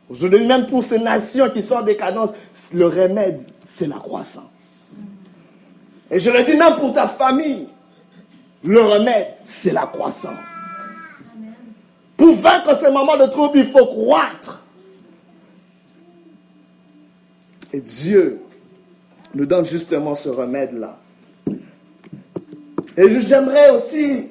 Aujourd'hui, 0.08 0.46
même 0.46 0.66
pour 0.66 0.82
ces 0.82 0.98
nations 0.98 1.48
qui 1.48 1.62
sont 1.62 1.76
en 1.76 1.82
décadence, 1.82 2.30
le 2.72 2.86
remède, 2.86 3.44
c'est 3.64 3.88
la 3.88 3.96
croissance. 3.96 5.04
Et 6.10 6.20
je 6.20 6.30
le 6.30 6.44
dis 6.44 6.56
même 6.56 6.76
pour 6.76 6.92
ta 6.92 7.06
famille, 7.06 7.68
le 8.62 8.80
remède, 8.80 9.28
c'est 9.44 9.72
la 9.72 9.86
croissance. 9.86 11.34
Pour 12.16 12.32
vaincre 12.34 12.74
ces 12.76 12.90
moments 12.90 13.16
de 13.16 13.26
trouble, 13.26 13.58
il 13.58 13.66
faut 13.66 13.86
croître. 13.86 14.64
Et 17.72 17.80
Dieu 17.80 18.40
nous 19.34 19.44
donne 19.44 19.64
justement 19.64 20.14
ce 20.14 20.28
remède-là. 20.28 20.98
Et 22.96 23.20
j'aimerais 23.20 23.70
aussi 23.70 24.28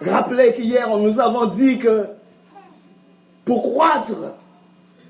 rappeler 0.00 0.52
qu'hier, 0.52 0.88
nous 0.96 1.20
avons 1.20 1.46
dit 1.46 1.78
que 1.78 2.06
pour 3.44 3.62
croître, 3.62 4.14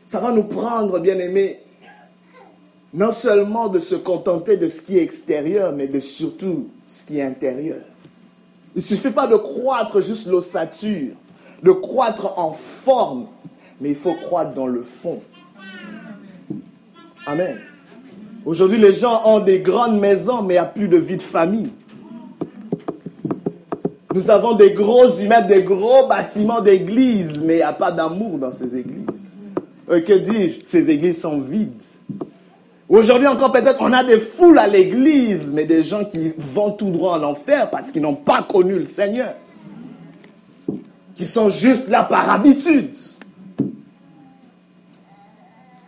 ça 0.06 0.20
va 0.20 0.30
nous 0.30 0.44
prendre, 0.44 1.00
bien 1.00 1.18
aimé, 1.18 1.58
non 2.94 3.10
seulement 3.10 3.68
de 3.68 3.80
se 3.80 3.96
contenter 3.96 4.56
de 4.56 4.68
ce 4.68 4.80
qui 4.80 4.96
est 4.96 5.02
extérieur, 5.02 5.72
mais 5.72 5.88
de 5.88 5.98
surtout 5.98 6.68
ce 6.86 7.04
qui 7.04 7.18
est 7.18 7.24
intérieur. 7.24 7.82
Il 8.74 8.78
ne 8.78 8.82
suffit 8.82 9.10
pas 9.10 9.26
de 9.26 9.34
croître 9.34 10.00
juste 10.00 10.28
l'ossature, 10.28 11.14
de 11.62 11.72
croître 11.72 12.38
en 12.38 12.52
forme, 12.52 13.26
mais 13.80 13.90
il 13.90 13.96
faut 13.96 14.14
croître 14.14 14.54
dans 14.54 14.68
le 14.68 14.82
fond. 14.82 15.20
Amen. 17.26 17.58
Aujourd'hui, 18.44 18.78
les 18.78 18.92
gens 18.92 19.22
ont 19.24 19.40
des 19.40 19.58
grandes 19.58 19.98
maisons, 19.98 20.40
mais 20.42 20.54
il 20.54 20.58
n'y 20.58 20.62
a 20.62 20.66
plus 20.66 20.88
de 20.88 20.98
vie 20.98 21.16
de 21.16 21.22
famille. 21.22 21.72
Nous 24.14 24.30
avons 24.30 24.52
des 24.52 24.70
gros 24.70 25.08
immeubles, 25.08 25.48
des 25.48 25.64
gros 25.64 26.06
bâtiments 26.06 26.60
d'églises, 26.60 27.42
mais 27.42 27.54
il 27.54 27.56
n'y 27.56 27.62
a 27.62 27.72
pas 27.72 27.90
d'amour 27.90 28.38
dans 28.38 28.52
ces 28.52 28.76
églises. 28.76 29.36
Euh, 29.90 30.00
que 30.00 30.12
dis-je 30.12 30.60
Ces 30.64 30.90
églises 30.90 31.20
sont 31.20 31.40
vides. 31.40 31.82
Aujourd'hui 32.88 33.26
encore 33.26 33.50
peut-être 33.50 33.78
on 33.80 33.92
a 33.92 34.04
des 34.04 34.18
foules 34.18 34.58
à 34.58 34.68
l'église, 34.68 35.52
mais 35.52 35.64
des 35.64 35.82
gens 35.82 36.04
qui 36.04 36.32
vont 36.36 36.70
tout 36.70 36.90
droit 36.90 37.18
en 37.18 37.22
enfer 37.24 37.68
parce 37.70 37.90
qu'ils 37.90 38.02
n'ont 38.02 38.14
pas 38.14 38.42
connu 38.42 38.78
le 38.78 38.84
Seigneur. 38.84 39.34
Qui 41.14 41.26
sont 41.26 41.48
juste 41.48 41.88
là 41.88 42.04
par 42.04 42.30
habitude. 42.30 42.94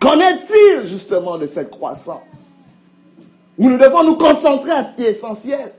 Qu'en 0.01 0.19
est-il 0.19 0.87
justement 0.87 1.39
de 1.39 1.47
cette 1.47 1.71
croissance? 1.71 2.73
Où 3.59 3.69
nous 3.69 3.79
devons 3.79 4.05
nous 4.05 4.15
concentrer 4.15 4.71
à 4.71 4.83
ce 4.83 4.95
qui 4.95 5.03
est 5.03 5.11
essentiel. 5.11 5.73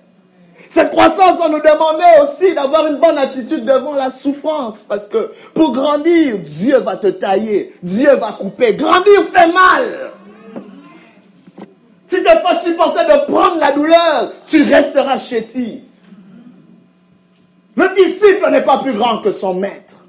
Cette 0.69 0.91
croissance 0.91 1.39
va 1.39 1.49
nous 1.49 1.59
demander 1.59 2.21
aussi 2.21 2.53
d'avoir 2.53 2.85
une 2.85 2.97
bonne 2.97 3.17
attitude 3.17 3.65
devant 3.65 3.95
la 3.95 4.11
souffrance. 4.11 4.85
Parce 4.87 5.07
que 5.07 5.31
pour 5.55 5.71
grandir, 5.71 6.37
Dieu 6.37 6.77
va 6.77 6.95
te 6.95 7.07
tailler. 7.07 7.73
Dieu 7.81 8.15
va 8.17 8.33
couper. 8.33 8.75
Grandir 8.75 9.23
fait 9.23 9.51
mal. 9.51 10.11
Si 12.03 12.17
tu 12.17 12.21
n'es 12.21 12.41
pas 12.41 12.53
supporté 12.53 12.99
de 13.03 13.31
prendre 13.31 13.59
la 13.59 13.71
douleur, 13.71 14.31
tu 14.45 14.61
resteras 14.61 15.17
chétif. 15.17 15.81
Le 17.75 17.95
disciple 17.95 18.51
n'est 18.51 18.63
pas 18.63 18.77
plus 18.77 18.93
grand 18.93 19.17
que 19.19 19.31
son 19.31 19.55
maître. 19.55 20.07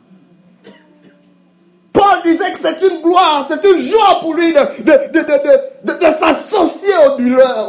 Paul 1.94 2.22
disait 2.22 2.52
que 2.52 2.58
c'est 2.58 2.82
une 2.82 3.00
gloire, 3.00 3.46
c'est 3.48 3.64
une 3.64 3.78
joie 3.78 4.20
pour 4.20 4.34
lui 4.34 4.52
de, 4.52 6.10
s'associer 6.10 6.92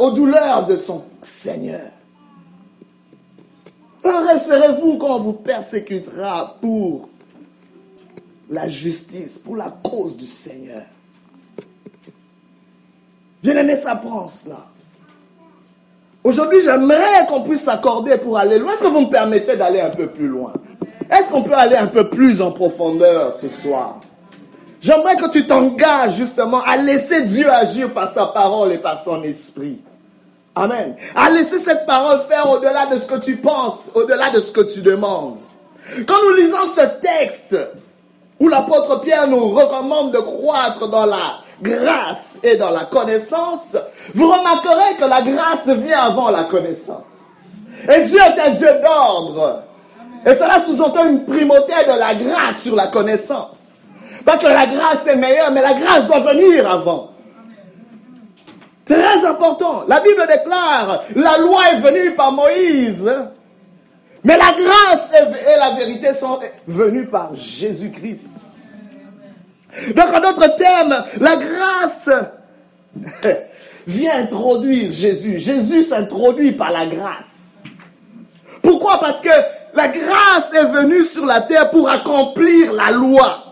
aux 0.00 0.10
douleurs 0.10 0.64
de 0.66 0.76
son 0.76 1.04
Seigneur. 1.22 1.91
Heureux 4.04 4.38
serez-vous 4.38 4.96
quand 4.98 5.16
on 5.16 5.20
vous 5.20 5.32
persécutera 5.32 6.56
pour 6.60 7.08
la 8.50 8.68
justice, 8.68 9.38
pour 9.38 9.56
la 9.56 9.70
cause 9.70 10.16
du 10.16 10.26
Seigneur? 10.26 10.82
Bien 13.42 13.56
aimé, 13.56 13.76
ça 13.76 13.96
prend 13.96 14.26
cela. 14.28 14.66
Aujourd'hui, 16.24 16.60
j'aimerais 16.60 17.26
qu'on 17.28 17.42
puisse 17.42 17.62
s'accorder 17.62 18.16
pour 18.18 18.38
aller 18.38 18.58
loin. 18.58 18.72
Est-ce 18.72 18.84
que 18.84 18.88
vous 18.88 19.00
me 19.02 19.10
permettez 19.10 19.56
d'aller 19.56 19.80
un 19.80 19.90
peu 19.90 20.08
plus 20.08 20.28
loin? 20.28 20.52
Est-ce 21.10 21.30
qu'on 21.30 21.42
peut 21.42 21.54
aller 21.54 21.76
un 21.76 21.88
peu 21.88 22.08
plus 22.08 22.40
en 22.40 22.52
profondeur 22.52 23.32
ce 23.32 23.48
soir? 23.48 24.00
J'aimerais 24.80 25.16
que 25.16 25.28
tu 25.28 25.46
t'engages 25.46 26.16
justement 26.16 26.62
à 26.62 26.76
laisser 26.76 27.22
Dieu 27.22 27.48
agir 27.50 27.92
par 27.92 28.08
sa 28.08 28.26
parole 28.26 28.72
et 28.72 28.78
par 28.78 28.96
son 28.96 29.22
esprit. 29.22 29.80
Amen. 30.54 30.96
À 31.14 31.30
laisser 31.30 31.58
cette 31.58 31.86
parole 31.86 32.18
faire 32.18 32.50
au-delà 32.50 32.86
de 32.86 32.98
ce 32.98 33.06
que 33.06 33.18
tu 33.18 33.36
penses, 33.36 33.90
au-delà 33.94 34.30
de 34.30 34.40
ce 34.40 34.52
que 34.52 34.60
tu 34.60 34.80
demandes. 34.80 35.38
Quand 36.06 36.22
nous 36.26 36.34
lisons 36.36 36.66
ce 36.66 37.00
texte 37.00 37.56
où 38.38 38.48
l'apôtre 38.48 39.00
Pierre 39.00 39.28
nous 39.28 39.48
recommande 39.50 40.12
de 40.12 40.18
croître 40.18 40.88
dans 40.88 41.06
la 41.06 41.40
grâce 41.62 42.40
et 42.42 42.56
dans 42.56 42.70
la 42.70 42.84
connaissance, 42.84 43.76
vous 44.14 44.30
remarquerez 44.30 44.96
que 44.98 45.04
la 45.04 45.22
grâce 45.22 45.68
vient 45.68 46.00
avant 46.00 46.30
la 46.30 46.44
connaissance. 46.44 47.04
Et 47.88 48.02
Dieu 48.02 48.18
est 48.18 48.40
un 48.40 48.50
Dieu 48.50 48.68
d'ordre. 48.82 49.62
Et 50.26 50.34
cela 50.34 50.58
sous-entend 50.58 51.06
une 51.06 51.24
primauté 51.24 51.72
de 51.86 51.98
la 51.98 52.14
grâce 52.14 52.62
sur 52.62 52.76
la 52.76 52.88
connaissance. 52.88 53.90
Pas 54.24 54.36
que 54.36 54.46
la 54.46 54.66
grâce 54.66 55.06
est 55.06 55.16
meilleure, 55.16 55.50
mais 55.50 55.62
la 55.62 55.74
grâce 55.74 56.06
doit 56.06 56.20
venir 56.20 56.70
avant. 56.70 57.11
Très 58.84 59.24
important. 59.24 59.84
La 59.86 60.00
Bible 60.00 60.26
déclare, 60.26 61.04
la 61.14 61.38
loi 61.38 61.70
est 61.72 61.80
venue 61.80 62.14
par 62.14 62.32
Moïse, 62.32 63.12
mais 64.24 64.36
la 64.36 64.52
grâce 64.52 65.10
et 65.12 65.58
la 65.58 65.70
vérité 65.70 66.12
sont 66.12 66.40
venues 66.66 67.06
par 67.06 67.34
Jésus-Christ. 67.34 68.74
Donc, 69.94 70.06
en 70.12 70.20
d'autres 70.20 70.56
termes, 70.56 71.04
la 71.20 71.36
grâce 71.36 72.10
vient 73.86 74.16
introduire 74.16 74.90
Jésus. 74.92 75.38
Jésus 75.38 75.84
s'introduit 75.84 76.52
par 76.52 76.72
la 76.72 76.86
grâce. 76.86 77.64
Pourquoi? 78.62 78.98
Parce 79.00 79.20
que 79.20 79.30
la 79.74 79.88
grâce 79.88 80.52
est 80.54 80.66
venue 80.66 81.04
sur 81.04 81.24
la 81.24 81.40
terre 81.40 81.70
pour 81.70 81.88
accomplir 81.88 82.72
la 82.72 82.90
loi, 82.90 83.44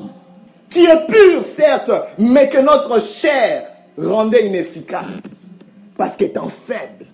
qui 0.68 0.84
est 0.84 1.06
pure, 1.06 1.42
certes, 1.42 1.90
mais 2.18 2.48
que 2.48 2.58
notre 2.58 3.00
chair 3.00 3.64
rendait 4.06 4.46
inefficace, 4.46 5.48
parce 5.96 6.16
qu'étant 6.16 6.48
faible. 6.48 7.06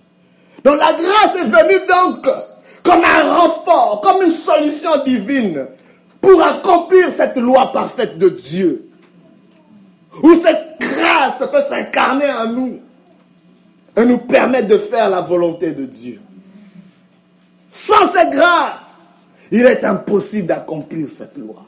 Donc 0.63 0.77
la 0.77 0.93
grâce 0.93 1.35
est 1.35 1.45
venue 1.45 1.85
donc 1.87 2.27
comme 2.83 3.03
un 3.03 3.33
renfort, 3.35 4.01
comme 4.01 4.23
une 4.23 4.31
solution 4.31 5.03
divine 5.03 5.67
pour 6.21 6.41
accomplir 6.41 7.09
cette 7.11 7.37
loi 7.37 7.71
parfaite 7.71 8.17
de 8.17 8.29
Dieu. 8.29 8.89
Où 10.23 10.33
cette 10.33 10.79
grâce 10.79 11.43
peut 11.51 11.61
s'incarner 11.61 12.31
en 12.31 12.47
nous 12.47 12.79
et 13.95 14.05
nous 14.05 14.17
permettre 14.19 14.67
de 14.67 14.77
faire 14.77 15.09
la 15.09 15.21
volonté 15.21 15.71
de 15.71 15.85
Dieu. 15.85 16.19
Sans 17.69 18.07
cette 18.07 18.31
grâce, 18.31 19.27
il 19.51 19.65
est 19.65 19.83
impossible 19.83 20.47
d'accomplir 20.47 21.09
cette 21.09 21.37
loi. 21.37 21.65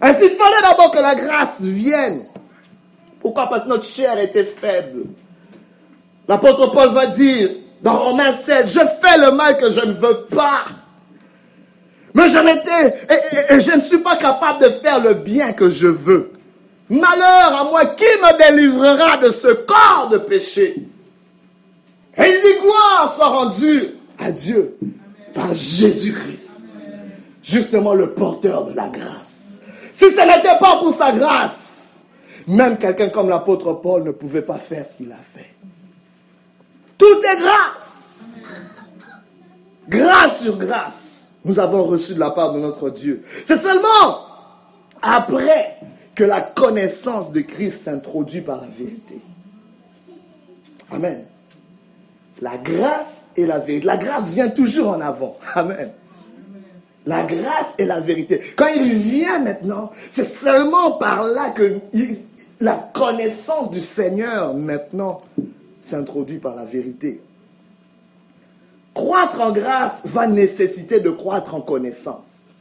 Ainsi, 0.00 0.24
il 0.24 0.30
fallait 0.30 0.62
d'abord 0.62 0.90
que 0.90 1.00
la 1.00 1.14
grâce 1.14 1.62
vienne. 1.62 2.26
Pourquoi? 3.28 3.46
Parce 3.50 3.64
que 3.64 3.68
notre 3.68 3.84
chair 3.84 4.18
était 4.18 4.42
faible. 4.42 5.04
L'apôtre 6.26 6.72
Paul 6.72 6.88
va 6.88 7.04
dire 7.04 7.50
dans 7.82 7.94
Romains 7.98 8.32
7, 8.32 8.66
je 8.66 8.78
fais 8.78 9.18
le 9.18 9.32
mal 9.32 9.58
que 9.58 9.70
je 9.70 9.80
ne 9.80 9.92
veux 9.92 10.24
pas. 10.30 10.64
Mais 12.14 12.26
je 12.30 12.38
n'étais, 12.38 12.86
et, 13.54 13.60
je 13.60 13.76
ne 13.76 13.82
suis 13.82 13.98
pas 13.98 14.16
capable 14.16 14.62
de 14.62 14.70
faire 14.70 15.02
le 15.02 15.12
bien 15.12 15.52
que 15.52 15.68
je 15.68 15.88
veux. 15.88 16.32
Malheur 16.88 17.60
à 17.60 17.64
moi, 17.64 17.84
qui 17.84 18.04
me 18.04 18.38
délivrera 18.38 19.18
de 19.18 19.30
ce 19.30 19.48
corps 19.48 20.08
de 20.10 20.16
péché 20.16 20.88
Et 22.16 22.22
il 22.22 22.40
dit 22.40 22.62
gloire 22.62 23.12
soit 23.14 23.26
rendue 23.28 23.90
à 24.18 24.32
Dieu 24.32 24.74
par 25.34 25.52
Jésus-Christ, 25.52 27.04
justement 27.42 27.92
le 27.92 28.12
porteur 28.12 28.64
de 28.64 28.72
la 28.72 28.88
grâce. 28.88 29.60
Si 29.92 30.08
ce 30.08 30.22
n'était 30.22 30.58
pas 30.58 30.76
pour 30.76 30.92
sa 30.92 31.12
grâce, 31.12 31.77
même 32.48 32.78
quelqu'un 32.78 33.10
comme 33.10 33.28
l'apôtre 33.28 33.74
Paul 33.74 34.02
ne 34.04 34.10
pouvait 34.10 34.42
pas 34.42 34.58
faire 34.58 34.84
ce 34.84 34.96
qu'il 34.96 35.12
a 35.12 35.16
fait. 35.16 35.54
Tout 36.96 37.18
est 37.18 37.36
grâce. 37.36 38.44
Grâce 39.88 40.42
sur 40.42 40.58
grâce, 40.58 41.38
nous 41.44 41.58
avons 41.60 41.84
reçu 41.84 42.14
de 42.14 42.20
la 42.20 42.30
part 42.30 42.52
de 42.52 42.58
notre 42.58 42.90
Dieu. 42.90 43.22
C'est 43.44 43.56
seulement 43.56 44.26
après 45.00 45.76
que 46.14 46.24
la 46.24 46.40
connaissance 46.40 47.32
de 47.32 47.40
Christ 47.40 47.84
s'introduit 47.84 48.40
par 48.40 48.60
la 48.60 48.66
vérité. 48.66 49.22
Amen. 50.90 51.24
La 52.40 52.56
grâce 52.56 53.28
et 53.36 53.46
la 53.46 53.58
vérité. 53.58 53.86
La 53.86 53.96
grâce 53.96 54.28
vient 54.28 54.48
toujours 54.48 54.88
en 54.88 55.00
avant. 55.00 55.36
Amen. 55.54 55.92
La 57.06 57.22
grâce 57.24 57.74
et 57.78 57.86
la 57.86 58.00
vérité. 58.00 58.40
Quand 58.56 58.68
il 58.74 58.92
vient 58.94 59.38
maintenant, 59.38 59.90
c'est 60.10 60.24
seulement 60.24 60.92
par 60.92 61.24
là 61.24 61.50
que 61.50 61.80
la 62.60 62.74
connaissance 62.92 63.70
du 63.70 63.80
Seigneur 63.80 64.54
maintenant 64.54 65.22
s'introduit 65.80 66.38
par 66.38 66.56
la 66.56 66.64
vérité. 66.64 67.22
Croître 68.94 69.40
en 69.40 69.52
grâce 69.52 70.02
va 70.06 70.26
nécessiter 70.26 70.98
de 70.98 71.10
croître 71.10 71.54
en 71.54 71.60
connaissance. 71.60 72.54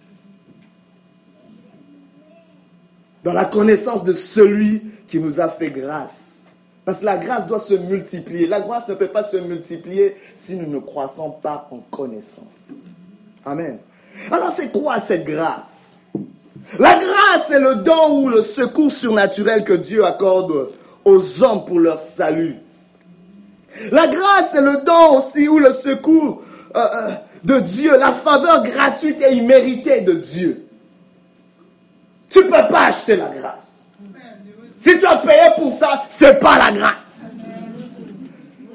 Dans 3.23 3.33
la 3.33 3.45
connaissance 3.45 4.03
de 4.03 4.13
celui 4.13 4.83
qui 5.07 5.19
nous 5.19 5.39
a 5.39 5.49
fait 5.49 5.71
grâce. 5.71 6.45
Parce 6.85 6.99
que 6.99 7.05
la 7.05 7.17
grâce 7.17 7.47
doit 7.47 7.59
se 7.59 7.73
multiplier. 7.73 8.47
La 8.47 8.61
grâce 8.61 8.87
ne 8.87 8.93
peut 8.93 9.07
pas 9.07 9.23
se 9.23 9.37
multiplier 9.37 10.15
si 10.33 10.55
nous 10.55 10.67
ne 10.67 10.79
croissons 10.79 11.31
pas 11.31 11.67
en 11.71 11.79
connaissance. 11.79 12.83
Amen. 13.43 13.79
Alors 14.31 14.51
c'est 14.51 14.71
quoi 14.71 14.99
cette 14.99 15.25
grâce? 15.25 15.86
La 16.79 16.97
grâce 16.97 17.51
est 17.51 17.59
le 17.59 17.75
don 17.75 18.21
ou 18.21 18.29
le 18.29 18.41
secours 18.41 18.91
surnaturel 18.91 19.63
que 19.63 19.73
Dieu 19.73 20.05
accorde 20.05 20.71
aux 21.05 21.43
hommes 21.43 21.65
pour 21.65 21.79
leur 21.79 21.97
salut. 21.97 22.57
La 23.91 24.07
grâce 24.07 24.55
est 24.55 24.61
le 24.61 24.83
don 24.85 25.17
aussi 25.17 25.47
ou 25.47 25.59
le 25.59 25.71
secours 25.71 26.41
euh, 26.75 26.79
euh, 26.79 27.11
de 27.43 27.59
Dieu, 27.59 27.97
la 27.97 28.11
faveur 28.11 28.63
gratuite 28.63 29.21
et 29.21 29.33
imméritée 29.33 30.01
de 30.01 30.13
Dieu. 30.13 30.67
Tu 32.29 32.39
ne 32.39 32.43
peux 32.43 32.51
pas 32.51 32.87
acheter 32.87 33.15
la 33.15 33.29
grâce. 33.29 33.85
Si 34.71 34.97
tu 34.97 35.05
as 35.05 35.17
payé 35.17 35.51
pour 35.57 35.71
ça, 35.71 36.03
c'est 36.09 36.39
pas 36.39 36.57
la 36.57 36.71
grâce. 36.71 37.45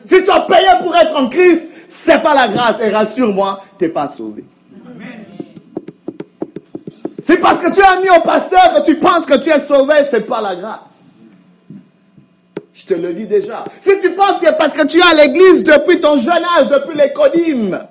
Si 0.03 0.23
tu 0.23 0.31
as 0.31 0.41
payé 0.41 0.69
pour 0.83 0.97
être 0.97 1.15
en 1.17 1.29
Christ, 1.29 1.71
c'est 1.87 2.23
pas 2.23 2.35
la 2.35 2.49
grâce. 2.49 2.81
Et 2.81 2.91
rassure-moi, 2.91 3.63
tu 3.79 3.85
n'es 3.85 3.91
pas 3.91 4.09
sauvé. 4.09 4.45
C'est 7.23 7.39
parce 7.39 7.63
que 7.63 7.73
tu 7.73 7.81
as 7.81 8.01
mis 8.01 8.11
au 8.11 8.21
pasteur 8.23 8.75
que 8.75 8.85
tu 8.85 8.97
penses 8.97 9.27
que 9.27 9.37
tu 9.37 9.49
es 9.51 9.61
sauvé, 9.61 10.03
c'est 10.03 10.23
pas 10.23 10.41
la 10.41 10.57
grâce. 10.57 11.25
Je 12.73 12.85
te 12.85 12.95
le 12.95 13.13
dis 13.13 13.27
déjà. 13.27 13.65
Si 13.79 13.97
tu 13.99 14.11
penses 14.11 14.41
que 14.41 14.47
c'est 14.47 14.59
parce 14.59 14.73
que 14.73 14.85
tu 14.87 14.99
es 14.99 15.03
à 15.03 15.15
l'église 15.15 15.63
depuis 15.63 16.01
ton 16.01 16.17
jeune 16.17 16.43
âge, 16.59 16.67
depuis 16.69 16.97
l'écodyme, 16.97 17.87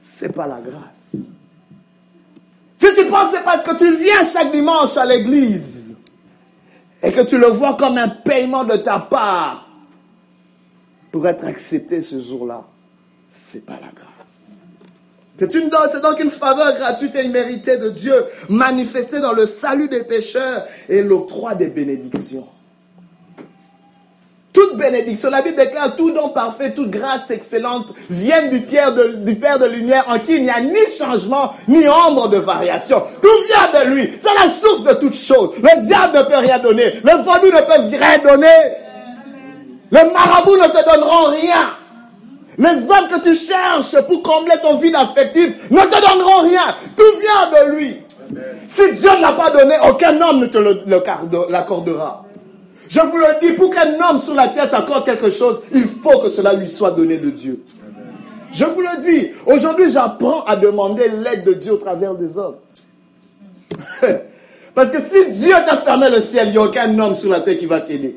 c'est 0.00 0.32
pas 0.32 0.48
la 0.48 0.60
grâce. 0.60 1.16
Si 2.74 2.86
tu 2.94 3.04
penses 3.06 3.30
que 3.30 3.36
c'est 3.36 3.44
parce 3.44 3.62
que 3.62 3.76
tu 3.76 3.94
viens 3.94 4.22
chaque 4.24 4.50
dimanche 4.50 4.96
à 4.96 5.04
l'église 5.04 5.96
et 7.02 7.12
que 7.12 7.20
tu 7.20 7.38
le 7.38 7.46
vois 7.48 7.74
comme 7.74 7.96
un 7.96 8.08
paiement 8.08 8.64
de 8.64 8.76
ta 8.76 8.98
part 8.98 9.68
pour 11.12 11.26
être 11.28 11.44
accepté 11.44 12.00
ce 12.00 12.18
jour-là, 12.18 12.64
c'est 13.28 13.64
pas 13.64 13.74
la 13.74 13.92
grâce. 13.92 14.47
C'est 15.38 15.54
une 15.54 15.70
c'est 15.90 16.02
donc 16.02 16.20
une 16.20 16.30
faveur 16.30 16.74
gratuite 16.74 17.14
et 17.14 17.24
imméritée 17.24 17.76
de 17.76 17.90
Dieu, 17.90 18.14
manifestée 18.48 19.20
dans 19.20 19.32
le 19.32 19.46
salut 19.46 19.88
des 19.88 20.02
pécheurs 20.02 20.64
et 20.88 21.02
l'octroi 21.02 21.54
des 21.54 21.68
bénédictions 21.68 22.48
toute 24.58 24.76
bénédiction. 24.76 25.30
La 25.30 25.40
Bible 25.40 25.56
déclare 25.56 25.94
tout 25.94 26.10
don 26.10 26.30
parfait, 26.30 26.74
toute 26.74 26.90
grâce 26.90 27.30
excellente 27.30 27.92
viennent 28.10 28.50
du, 28.50 28.62
Père 28.62 28.92
de, 28.92 29.14
du 29.24 29.36
Père 29.36 29.58
de 29.58 29.66
lumière 29.66 30.04
en 30.08 30.18
qui 30.18 30.34
il 30.34 30.42
n'y 30.42 30.50
a 30.50 30.60
ni 30.60 30.80
changement, 30.98 31.52
ni 31.68 31.86
ombre 31.88 32.28
de 32.28 32.38
variation. 32.38 33.00
Tout 33.22 33.28
vient 33.46 33.80
de 33.80 33.90
lui. 33.90 34.12
C'est 34.18 34.34
la 34.34 34.48
source 34.48 34.82
de 34.82 34.94
toutes 34.94 35.14
choses. 35.14 35.52
Le 35.58 35.86
diable 35.86 36.16
ne 36.16 36.22
peut 36.22 36.38
rien 36.38 36.58
donner. 36.58 36.90
Le 37.04 37.22
vaudou 37.22 37.46
ne 37.46 37.60
peut 37.60 37.96
rien 37.96 38.18
donner. 38.18 38.46
Les 39.92 40.12
marabouts 40.12 40.56
ne 40.56 40.66
te 40.66 40.92
donneront 40.92 41.30
rien. 41.30 41.70
Les 42.58 42.90
hommes 42.90 43.06
que 43.08 43.20
tu 43.20 43.34
cherches 43.34 44.00
pour 44.06 44.22
combler 44.22 44.54
ton 44.60 44.76
vide 44.76 44.96
affectif 44.96 45.70
ne 45.70 45.80
te 45.80 46.00
donneront 46.00 46.42
rien. 46.42 46.74
Tout 46.96 47.04
vient 47.20 47.50
de 47.50 47.76
lui. 47.76 47.96
Si 48.66 48.92
Dieu 48.94 49.10
ne 49.16 49.22
l'a 49.22 49.32
pas 49.32 49.50
donné, 49.50 49.74
aucun 49.88 50.20
homme 50.20 50.40
ne 50.40 50.46
te 50.46 50.58
l'accordera. 51.50 52.24
Je 52.88 53.00
vous 53.00 53.18
le 53.18 53.40
dis, 53.40 53.52
pour 53.52 53.70
qu'un 53.70 53.94
homme 54.00 54.18
sur 54.18 54.34
la 54.34 54.48
terre 54.48 54.74
accorde 54.74 55.04
quelque 55.04 55.30
chose, 55.30 55.60
il 55.72 55.84
faut 55.84 56.18
que 56.18 56.28
cela 56.30 56.52
lui 56.52 56.68
soit 56.68 56.90
donné 56.90 57.18
de 57.18 57.30
Dieu. 57.30 57.62
Je 58.50 58.64
vous 58.64 58.80
le 58.80 59.00
dis, 59.00 59.28
aujourd'hui 59.46 59.90
j'apprends 59.90 60.42
à 60.44 60.56
demander 60.56 61.08
l'aide 61.08 61.44
de 61.44 61.52
Dieu 61.52 61.72
au 61.72 61.76
travers 61.76 62.14
des 62.14 62.38
hommes. 62.38 62.56
Parce 64.74 64.90
que 64.90 65.00
si 65.00 65.26
Dieu 65.30 65.52
t'a 65.66 65.76
fermé 65.76 66.08
le 66.08 66.20
ciel, 66.20 66.48
il 66.48 66.52
n'y 66.52 66.56
a 66.58 66.62
aucun 66.62 66.98
homme 66.98 67.14
sur 67.14 67.30
la 67.30 67.40
terre 67.40 67.58
qui 67.58 67.66
va 67.66 67.80
t'aider. 67.80 68.16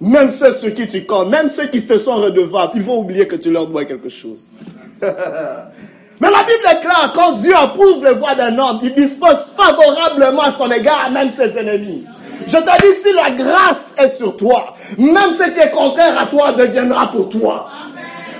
Même 0.00 0.28
ceux 0.28 0.70
qui 0.70 0.86
tu 0.86 1.04
comptes, 1.06 1.30
même 1.30 1.48
ceux 1.48 1.66
qui 1.66 1.84
te 1.84 1.96
sont 1.96 2.16
redevables, 2.16 2.72
ils 2.74 2.82
vont 2.82 2.98
oublier 2.98 3.26
que 3.26 3.36
tu 3.36 3.50
leur 3.50 3.66
dois 3.66 3.84
quelque 3.84 4.08
chose. 4.08 4.50
Mais 5.00 6.30
la 6.30 6.42
Bible 6.44 6.64
est 6.70 6.80
claire, 6.80 7.12
quand 7.14 7.32
Dieu 7.32 7.54
approuve 7.56 8.04
les 8.04 8.14
voies 8.14 8.34
d'un 8.34 8.56
homme, 8.58 8.80
il 8.82 8.94
dispose 8.94 9.52
favorablement 9.56 10.42
à 10.42 10.52
son 10.52 10.70
égard, 10.70 11.10
même 11.10 11.30
ses 11.30 11.58
ennemis. 11.58 12.04
Je 12.46 12.56
te 12.56 12.82
dis, 12.82 13.00
si 13.02 13.12
la 13.14 13.30
grâce 13.30 13.94
est 13.98 14.08
sur 14.08 14.36
toi, 14.36 14.74
même 14.98 15.32
ce 15.36 15.50
qui 15.50 15.60
est 15.60 15.70
contraire 15.70 16.18
à 16.18 16.26
toi 16.26 16.52
deviendra 16.52 17.10
pour 17.10 17.28
toi. 17.28 17.68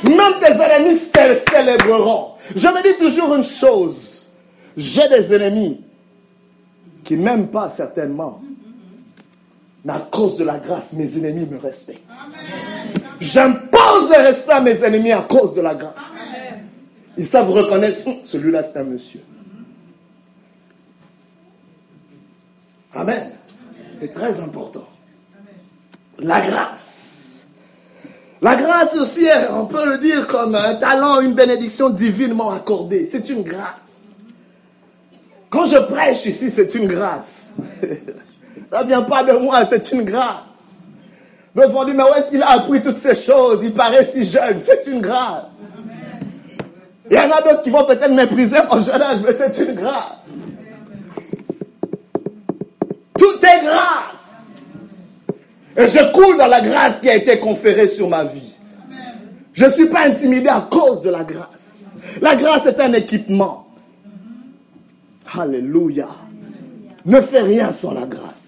Même 0.03 0.35
tes 0.41 0.53
ennemis 0.61 0.95
célébreront. 0.97 2.33
Je 2.55 2.69
me 2.69 2.83
dis 2.83 2.99
toujours 2.99 3.35
une 3.35 3.43
chose. 3.43 4.27
J'ai 4.77 5.09
des 5.09 5.33
ennemis 5.33 5.81
qui 7.03 7.17
m'aiment 7.17 7.49
pas 7.49 7.69
certainement. 7.69 8.41
Mais 9.85 9.93
à 9.93 10.09
cause 10.11 10.39
de 10.39 10.45
la 10.45 10.59
grâce, 10.59 10.95
mes 10.95 11.19
ennemis 11.19 11.47
me 11.47 11.59
respectent. 11.59 12.11
J'impose 13.21 14.09
le 14.09 14.23
respect 14.23 14.53
à 14.53 14.61
mes 14.61 14.83
ennemis 14.83 15.13
à 15.13 15.23
cause 15.23 15.55
de 15.55 15.61
la 15.61 15.75
grâce. 15.75 16.17
Ils 17.17 17.27
savent 17.27 17.51
reconnaître, 17.51 17.97
celui-là 18.25 18.63
c'est 18.63 18.79
un 18.79 18.85
monsieur. 18.85 19.21
Amen. 22.95 23.33
C'est 23.99 24.13
très 24.13 24.41
important. 24.41 24.89
La 26.19 26.41
grâce. 26.41 27.47
La 28.41 28.57
grâce 28.57 28.95
aussi, 28.97 29.27
on 29.53 29.67
peut 29.67 29.87
le 29.87 29.99
dire 29.99 30.27
comme 30.27 30.55
un 30.55 30.75
talent, 30.75 31.21
une 31.21 31.35
bénédiction 31.35 31.91
divinement 31.91 32.51
accordée. 32.51 33.05
C'est 33.05 33.29
une 33.29 33.43
grâce. 33.43 34.17
Quand 35.51 35.67
je 35.67 35.79
prêche 35.79 36.27
ici, 36.27 36.51
c'est 36.51 36.75
une 36.75 36.87
grâce. 36.87 37.53
Ça 38.75 38.83
ne 38.83 38.89
vient 38.89 39.03
pas 39.03 39.23
de 39.23 39.35
moi, 39.35 39.65
c'est 39.65 39.93
une 39.93 40.03
grâce. 40.03 40.89
D'autres 41.55 41.71
vont 41.71 41.85
dire, 41.85 41.95
mais 41.95 42.03
où 42.03 42.13
est-ce 42.19 42.29
qu'il 42.29 42.43
a 42.43 42.51
appris 42.51 42.83
toutes 42.83 42.97
ces 42.97 43.15
choses? 43.15 43.61
Il 43.63 43.73
paraît 43.73 44.03
si 44.03 44.25
jeune, 44.25 44.59
c'est 44.59 44.89
une 44.89 45.01
grâce. 45.01 45.91
Il 47.09 47.17
y 47.17 47.21
en 47.21 47.31
a 47.31 47.41
d'autres 47.41 47.63
qui 47.63 47.71
vont 47.71 47.85
peut-être 47.85 48.11
mépriser 48.11 48.57
mon 48.69 48.81
jeune 48.81 49.01
âge, 49.01 49.19
mais 49.25 49.33
c'est 49.33 49.57
une 49.59 49.77
grâce. 49.77 50.57
Tout 53.17 53.47
est 53.47 53.65
grâce. 53.65 55.21
Et 55.77 55.87
je 55.87 56.13
coule 56.13 56.37
dans 56.37 56.49
la 56.49 56.61
grâce 56.61 56.99
qui 56.99 57.09
a 57.09 57.15
été 57.15 57.39
conférée 57.39 57.87
sur 57.87 58.09
ma 58.09 58.25
vie. 58.25 58.59
Je 59.53 59.67
ne 59.67 59.71
suis 59.71 59.87
pas 59.87 60.09
intimidé 60.09 60.49
à 60.49 60.67
cause 60.69 61.01
de 61.01 61.11
la 61.11 61.23
grâce. 61.23 61.95
La 62.21 62.35
grâce 62.35 62.67
est 62.67 62.81
un 62.81 62.93
équipement. 62.93 63.69
Alléluia. 65.39 66.09
Ne 67.07 67.21
fais 67.21 67.43
rien 67.43 67.71
sans 67.71 67.93
la 67.93 68.07
grâce. 68.07 68.44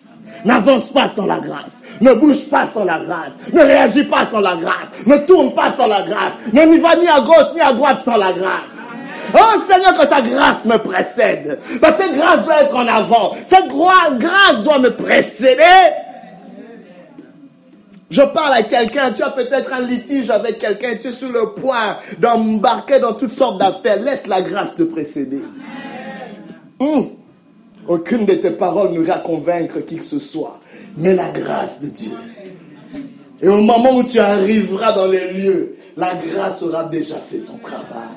N'avance 0.46 0.92
pas 0.92 1.08
sans 1.08 1.26
la 1.26 1.40
grâce. 1.40 1.82
Ne 2.00 2.14
bouge 2.14 2.48
pas 2.48 2.68
sans 2.68 2.84
la 2.84 3.00
grâce. 3.00 3.32
Ne 3.52 3.60
réagis 3.60 4.04
pas 4.04 4.24
sans 4.24 4.38
la 4.38 4.54
grâce. 4.54 4.92
Ne 5.04 5.16
tourne 5.18 5.52
pas 5.54 5.72
sans 5.76 5.88
la 5.88 6.02
grâce. 6.02 6.34
Ne 6.52 6.62
n'y 6.62 6.78
va 6.78 6.94
ni 6.94 7.08
à 7.08 7.20
gauche 7.20 7.52
ni 7.52 7.60
à 7.60 7.72
droite 7.72 7.98
sans 7.98 8.16
la 8.16 8.32
grâce. 8.32 8.70
Oh 9.34 9.60
Seigneur, 9.60 9.92
que 9.94 10.06
ta 10.06 10.22
grâce 10.22 10.64
me 10.64 10.78
précède. 10.78 11.58
Parce 11.80 11.96
cette 11.96 12.16
grâce 12.16 12.44
doit 12.44 12.62
être 12.62 12.76
en 12.76 12.86
avant. 12.86 13.32
Cette 13.44 13.66
grâce 13.66 14.62
doit 14.62 14.78
me 14.78 14.94
précéder. 14.94 15.62
Je 18.08 18.22
parle 18.22 18.52
à 18.52 18.62
quelqu'un, 18.62 19.10
tu 19.10 19.24
as 19.24 19.30
peut-être 19.30 19.72
un 19.72 19.80
litige 19.80 20.30
avec 20.30 20.58
quelqu'un, 20.58 20.94
tu 20.94 21.08
es 21.08 21.12
sur 21.12 21.32
le 21.32 21.54
point 21.54 21.96
d'embarquer 22.20 23.00
dans 23.00 23.14
toutes 23.14 23.32
sortes 23.32 23.58
d'affaires. 23.58 24.00
Laisse 24.00 24.28
la 24.28 24.42
grâce 24.42 24.76
te 24.76 24.84
précéder. 24.84 25.42
Hum. 26.78 27.08
Aucune 27.88 28.26
de 28.26 28.34
tes 28.34 28.50
paroles 28.50 28.92
ne 28.92 29.00
va 29.00 29.18
convaincre 29.18 29.80
qui 29.80 29.96
que 29.96 30.02
ce 30.02 30.18
soit, 30.18 30.60
mais 30.96 31.14
la 31.14 31.30
grâce 31.30 31.78
de 31.80 31.88
Dieu. 31.88 32.10
Et 33.40 33.48
au 33.48 33.60
moment 33.60 33.96
où 33.96 34.02
tu 34.02 34.18
arriveras 34.18 34.92
dans 34.92 35.06
les 35.06 35.32
lieux, 35.32 35.76
la 35.96 36.14
grâce 36.14 36.62
aura 36.62 36.84
déjà 36.84 37.16
fait 37.16 37.38
son 37.38 37.58
travail. 37.58 38.08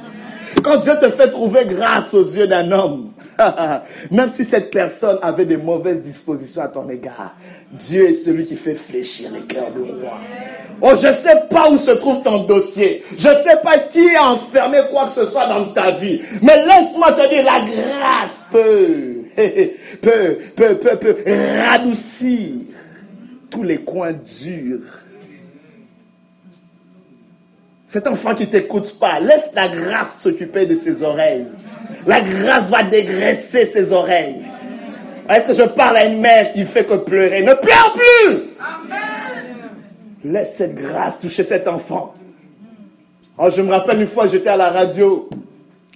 Quand 0.64 0.78
Dieu 0.78 0.94
te 1.00 1.10
fait 1.10 1.30
trouver 1.30 1.66
grâce 1.66 2.14
aux 2.14 2.24
yeux 2.24 2.48
d'un 2.48 2.72
homme, 2.72 3.12
même 4.12 4.28
si 4.28 4.44
cette 4.44 4.72
personne 4.72 5.18
avait 5.22 5.46
des 5.46 5.58
mauvaises 5.58 6.02
dispositions 6.02 6.64
à 6.64 6.68
ton 6.68 6.90
égard, 6.90 7.36
Dieu 7.72 8.10
est 8.10 8.14
celui 8.14 8.46
qui 8.46 8.56
fait 8.56 8.74
fléchir 8.74 9.30
les 9.34 9.42
cœurs 9.42 9.72
de 9.74 9.82
roi. 9.82 10.18
Oh, 10.82 10.92
je 11.00 11.08
ne 11.08 11.14
sais 11.14 11.44
pas 11.50 11.70
où 11.70 11.78
se 11.78 11.92
trouve 11.92 12.24
ton 12.24 12.44
dossier. 12.44 13.04
Je 13.18 13.28
ne 13.28 13.36
sais 13.36 13.58
pas 13.62 13.80
qui 13.80 14.16
a 14.16 14.32
enfermé 14.32 14.80
quoi 14.90 15.06
que 15.06 15.12
ce 15.12 15.26
soit 15.26 15.48
dans 15.48 15.74
ta 15.74 15.92
vie. 15.92 16.22
Mais 16.42 16.66
laisse-moi 16.66 17.12
te 17.14 17.30
dire, 17.30 17.44
la 17.44 17.60
grâce 17.62 18.46
peut, 18.52 19.19
peut, 20.02 20.38
peut, 20.56 20.76
peut, 20.76 20.98
peut 20.98 21.18
radoucir 21.70 22.52
tous 23.50 23.64
les 23.64 23.78
coins 23.78 24.14
durs 24.14 25.06
cet 27.90 28.06
enfant 28.06 28.36
qui 28.36 28.46
t'écoute 28.46 29.00
pas, 29.00 29.20
laisse 29.20 29.50
la 29.56 29.68
grâce 29.68 30.22
s'occuper 30.22 30.68
de 30.68 30.76
ses 30.76 31.02
oreilles. 31.02 31.48
La 32.06 32.22
grâce 32.22 32.70
va 32.70 32.84
dégraisser 32.84 33.66
ses 33.66 33.92
oreilles. 33.92 34.46
Est-ce 35.28 35.48
que 35.48 35.54
je 35.54 35.68
parle 35.68 35.98
à 35.98 36.06
une 36.06 36.22
mère 36.22 36.54
qui 36.54 36.66
fait 36.66 36.86
que 36.86 36.94
pleurer? 36.94 37.42
Ne 37.42 37.56
pleure 37.56 37.96
plus 37.96 38.42
Laisse 40.24 40.54
cette 40.56 40.76
grâce 40.76 41.20
toucher 41.20 41.42
cet 41.42 41.68
enfant. 41.68 42.14
Oh, 43.40 43.50
je 43.50 43.64
me 43.64 43.72
rappelle 43.72 44.02
une 44.02 44.06
fois, 44.06 44.28
j'étais 44.28 44.50
à 44.50 44.58
la 44.58 44.70
radio, 44.70 45.28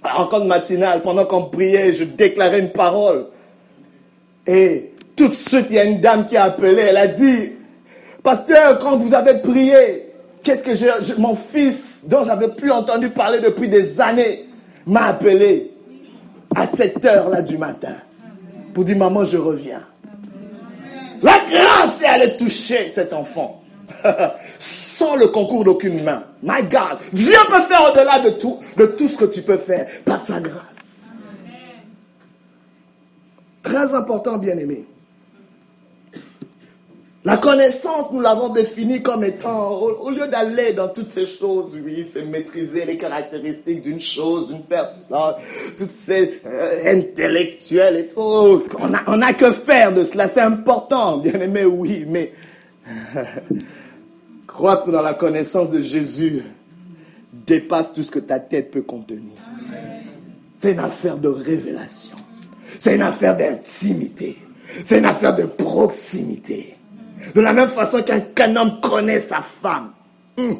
en 0.02 0.26
compte 0.26 0.46
matinale, 0.46 1.00
pendant 1.00 1.24
qu'on 1.26 1.44
priait, 1.44 1.92
je 1.92 2.02
déclarais 2.02 2.58
une 2.58 2.72
parole. 2.72 3.26
Et 4.46 4.92
tout 5.16 5.28
de 5.28 5.34
suite, 5.34 5.66
il 5.70 5.76
y 5.76 5.78
a 5.78 5.84
une 5.84 6.00
dame 6.00 6.26
qui 6.26 6.36
a 6.36 6.44
appelé, 6.44 6.82
elle 6.82 6.96
a 6.96 7.06
dit, 7.06 7.52
Pasteur, 8.22 8.78
quand 8.78 8.96
vous 8.96 9.14
avez 9.14 9.40
prié, 9.40 10.04
Qu'est-ce 10.44 10.62
que 10.62 11.18
mon 11.18 11.34
fils, 11.34 12.00
dont 12.04 12.22
j'avais 12.22 12.48
plus 12.48 12.70
entendu 12.70 13.08
parler 13.08 13.40
depuis 13.40 13.66
des 13.66 13.98
années, 13.98 14.44
m'a 14.84 15.06
appelé 15.06 15.70
à 16.54 16.66
cette 16.66 17.02
heure-là 17.02 17.40
du 17.40 17.56
matin 17.56 17.96
pour 18.74 18.84
dire 18.84 18.98
Maman, 18.98 19.24
je 19.24 19.38
reviens. 19.38 19.80
La 21.22 21.38
grâce 21.50 22.02
est 22.02 22.06
allée 22.06 22.36
toucher 22.36 22.88
cet 22.88 23.14
enfant 23.14 23.62
sans 24.58 25.16
le 25.16 25.28
concours 25.28 25.64
d'aucune 25.64 26.02
main. 26.04 26.24
My 26.42 26.62
God, 26.62 26.98
Dieu 27.14 27.38
peut 27.50 27.62
faire 27.62 27.90
au-delà 27.90 28.18
de 28.18 28.30
tout, 28.30 28.58
de 28.76 28.84
tout 28.84 29.08
ce 29.08 29.16
que 29.16 29.24
tu 29.24 29.40
peux 29.40 29.56
faire 29.56 29.86
par 30.04 30.20
sa 30.20 30.40
grâce. 30.40 30.93
Très 33.64 33.94
important, 33.94 34.38
bien 34.38 34.56
aimé. 34.58 34.84
La 37.24 37.38
connaissance, 37.38 38.12
nous 38.12 38.20
l'avons 38.20 38.50
définie 38.50 39.02
comme 39.02 39.24
étant, 39.24 39.78
au, 39.78 40.10
lieu 40.10 40.26
d'aller 40.26 40.74
dans 40.74 40.88
toutes 40.88 41.08
ces 41.08 41.24
choses, 41.24 41.74
oui, 41.82 42.04
c'est 42.04 42.26
maîtriser 42.26 42.84
les 42.84 42.98
caractéristiques 42.98 43.80
d'une 43.80 43.98
chose, 43.98 44.48
d'une 44.48 44.64
personne, 44.64 45.34
toutes 45.78 45.88
ces 45.88 46.42
euh, 46.44 46.94
intellectuels 46.94 47.96
et 47.96 48.08
tout. 48.08 48.62
On 49.06 49.16
n'a 49.16 49.32
que 49.32 49.50
faire 49.52 49.94
de 49.94 50.04
cela, 50.04 50.28
c'est 50.28 50.42
important, 50.42 51.16
bien 51.16 51.40
aimé, 51.40 51.64
oui, 51.64 52.04
mais 52.06 52.34
croître 54.46 54.92
dans 54.92 55.00
la 55.00 55.14
connaissance 55.14 55.70
de 55.70 55.80
Jésus 55.80 56.42
dépasse 57.32 57.94
tout 57.94 58.02
ce 58.02 58.10
que 58.10 58.18
ta 58.18 58.38
tête 58.38 58.70
peut 58.70 58.82
contenir. 58.82 59.32
C'est 60.54 60.72
une 60.72 60.78
affaire 60.78 61.16
de 61.16 61.28
révélation. 61.28 62.18
C'est 62.78 62.94
une 62.96 63.02
affaire 63.02 63.36
d'intimité. 63.36 64.36
C'est 64.84 64.98
une 64.98 65.04
affaire 65.04 65.34
de 65.34 65.44
proximité. 65.44 66.74
De 67.34 67.40
la 67.40 67.52
même 67.52 67.68
façon 67.68 68.02
qu'un 68.02 68.56
homme 68.56 68.80
connaît 68.80 69.18
sa 69.18 69.40
femme. 69.40 69.90
Hmm. 70.36 70.54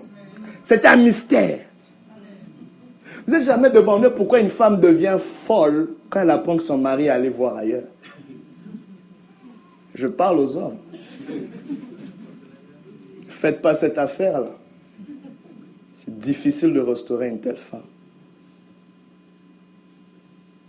C'est 0.63 0.87
un 0.87 0.97
mystère. 0.97 1.61
Vous 3.27 3.33
n'êtes 3.33 3.45
jamais 3.45 3.71
demandé 3.71 4.09
pourquoi 4.15 4.41
une 4.41 4.49
femme 4.49 4.81
devient 4.81 5.17
folle 5.19 5.91
quand 6.11 6.21
elle 6.21 6.31
apprend 6.31 6.57
que 6.57 6.63
son 6.63 6.79
mari 6.79 7.07
est 7.07 7.11
allé 7.11 7.29
voir 7.29 7.57
ailleurs. 7.57 7.85
Je 9.95 10.07
parle 10.07 10.41
aux 10.41 10.57
hommes. 10.57 10.79
Faites 13.29 13.63
pas 13.63 13.75
cette 13.75 13.99
affaire-là. 13.99 14.51
C'est 15.97 16.19
difficile 16.19 16.73
de 16.73 16.81
restaurer 16.81 17.29
une 17.29 17.41
telle 17.41 17.57
femme. 17.57 17.83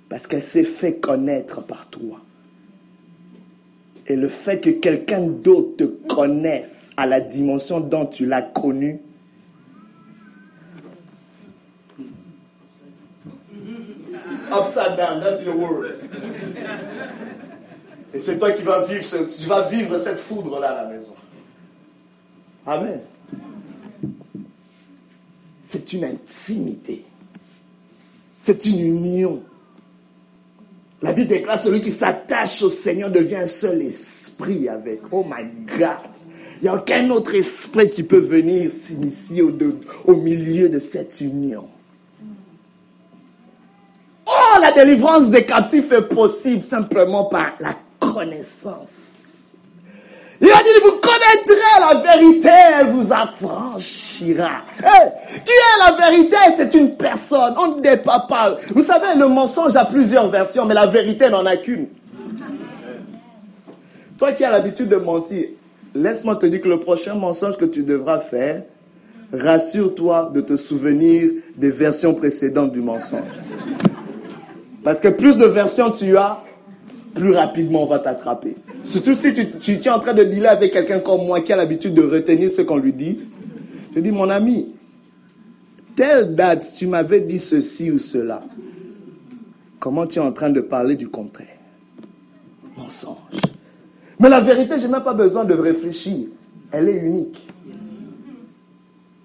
Parce 0.09 0.27
qu'elle 0.27 0.43
s'est 0.43 0.63
fait 0.63 0.95
connaître 0.95 1.61
par 1.61 1.87
toi. 1.87 2.21
Et 4.07 4.15
le 4.15 4.27
fait 4.27 4.59
que 4.61 4.69
quelqu'un 4.69 5.27
d'autre 5.27 5.77
te 5.77 5.83
connaisse 5.83 6.91
à 6.95 7.07
la 7.07 7.19
dimension 7.19 7.79
dont 7.79 8.05
tu 8.05 8.25
l'as 8.25 8.43
connu, 8.43 8.99
Upside 14.51 14.95
down, 14.95 15.21
that's 15.21 15.43
your 15.43 15.57
word. 15.57 15.91
Et 18.13 18.21
c'est 18.21 18.39
toi 18.39 18.51
qui 18.51 18.61
vas 18.61 18.85
vivre, 18.85 19.03
tu 19.03 19.47
vas 19.47 19.67
vivre 19.67 19.97
cette 19.97 20.19
foudre-là 20.19 20.69
à 20.69 20.83
la 20.83 20.89
maison. 20.89 21.15
Amen. 22.65 23.01
C'est 25.59 25.93
une 25.93 26.05
intimité. 26.05 27.05
C'est 28.37 28.65
une 28.65 28.79
union. 28.79 29.43
La 31.05 31.13
Bible 31.13 31.27
déclare 31.27 31.59
celui 31.59 31.81
qui 31.81 31.91
s'attache 31.91 32.63
au 32.63 32.69
Seigneur 32.69 33.11
devient 33.11 33.35
un 33.35 33.47
seul 33.47 33.79
esprit 33.83 34.67
avec. 34.67 35.01
Oh 35.11 35.23
my 35.23 35.45
God. 35.77 35.87
Il 36.57 36.63
n'y 36.63 36.67
a 36.67 36.73
aucun 36.73 37.07
autre 37.11 37.35
esprit 37.35 37.91
qui 37.91 38.01
peut 38.01 38.17
venir 38.17 38.71
s'initier 38.71 39.43
au, 39.43 39.51
au 40.05 40.15
milieu 40.15 40.67
de 40.67 40.79
cette 40.79 41.21
union. 41.21 41.65
Oh, 44.25 44.59
la 44.59 44.71
délivrance 44.71 45.29
des 45.29 45.45
captifs 45.45 45.91
est 45.91 46.09
possible 46.09 46.63
simplement 46.63 47.25
par 47.25 47.51
la 47.59 47.75
connaissance. 47.99 49.34
Dit, 50.65 50.81
vous 50.83 50.93
connaîtrez 50.93 51.79
la 51.79 51.99
vérité, 51.99 52.49
elle 52.79 52.87
vous 52.87 53.13
affranchira. 53.13 54.63
qui 54.75 55.51
est 55.51 55.79
la 55.85 56.09
vérité? 56.09 56.35
C'est 56.57 56.73
une 56.73 56.95
personne, 56.95 57.53
on 57.57 57.75
ne 57.75 57.81
dépend 57.81 58.21
pas. 58.21 58.55
Vous 58.73 58.81
savez, 58.81 59.17
le 59.17 59.27
mensonge 59.27 59.75
a 59.75 59.85
plusieurs 59.85 60.27
versions, 60.27 60.65
mais 60.65 60.73
la 60.73 60.87
vérité 60.87 61.29
n'en 61.29 61.45
a 61.45 61.55
qu'une. 61.57 61.87
Toi 64.17 64.31
qui 64.31 64.43
as 64.43 64.49
l'habitude 64.49 64.89
de 64.89 64.95
mentir, 64.95 65.49
laisse-moi 65.93 66.35
te 66.37 66.45
dire 66.45 66.61
que 66.61 66.69
le 66.69 66.79
prochain 66.79 67.15
mensonge 67.15 67.57
que 67.57 67.65
tu 67.65 67.83
devras 67.83 68.19
faire, 68.19 68.63
rassure-toi 69.33 70.31
de 70.33 70.41
te 70.41 70.55
souvenir 70.55 71.29
des 71.55 71.69
versions 71.69 72.13
précédentes 72.13 72.71
du 72.71 72.81
mensonge. 72.81 73.21
Parce 74.83 74.99
que 74.99 75.09
plus 75.09 75.37
de 75.37 75.45
versions 75.45 75.91
tu 75.91 76.15
as, 76.17 76.43
plus 77.13 77.33
rapidement 77.33 77.83
on 77.83 77.87
va 77.87 77.99
t'attraper. 77.99 78.55
Surtout 78.85 79.15
si 79.15 79.33
tu, 79.33 79.71
es 79.71 79.89
en 79.89 79.99
train 79.99 80.13
de 80.13 80.23
dealer 80.23 80.47
avec 80.47 80.71
quelqu'un 80.71 80.99
comme 80.99 81.25
moi 81.25 81.41
qui 81.41 81.51
a 81.51 81.55
l'habitude 81.55 81.95
de 81.95 82.03
retenir 82.03 82.51
ce 82.51 82.61
qu'on 82.61 82.77
lui 82.77 82.93
dit. 82.93 83.19
Je 83.95 83.99
dis, 83.99 84.11
mon 84.11 84.29
ami, 84.29 84.75
telle 85.95 86.35
date, 86.35 86.71
tu 86.77 86.85
m'avais 86.85 87.21
dit 87.21 87.39
ceci 87.39 87.89
ou 87.89 87.97
cela. 87.97 88.43
Comment 89.79 90.05
tu 90.05 90.19
es 90.19 90.21
en 90.21 90.31
train 90.31 90.51
de 90.51 90.61
parler 90.61 90.95
du 90.95 91.09
contraire? 91.09 91.57
Mensonge. 92.77 93.17
Mais 94.19 94.29
la 94.29 94.39
vérité, 94.39 94.77
je 94.77 94.85
n'ai 94.85 94.91
même 94.91 95.03
pas 95.03 95.15
besoin 95.15 95.45
de 95.45 95.55
réfléchir. 95.55 96.27
Elle 96.71 96.89
est 96.89 96.97
unique. 96.97 97.47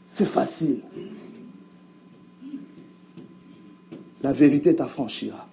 C'est 0.08 0.24
facile. 0.24 0.80
La 4.22 4.32
vérité 4.32 4.74
t'affranchira. 4.74 5.49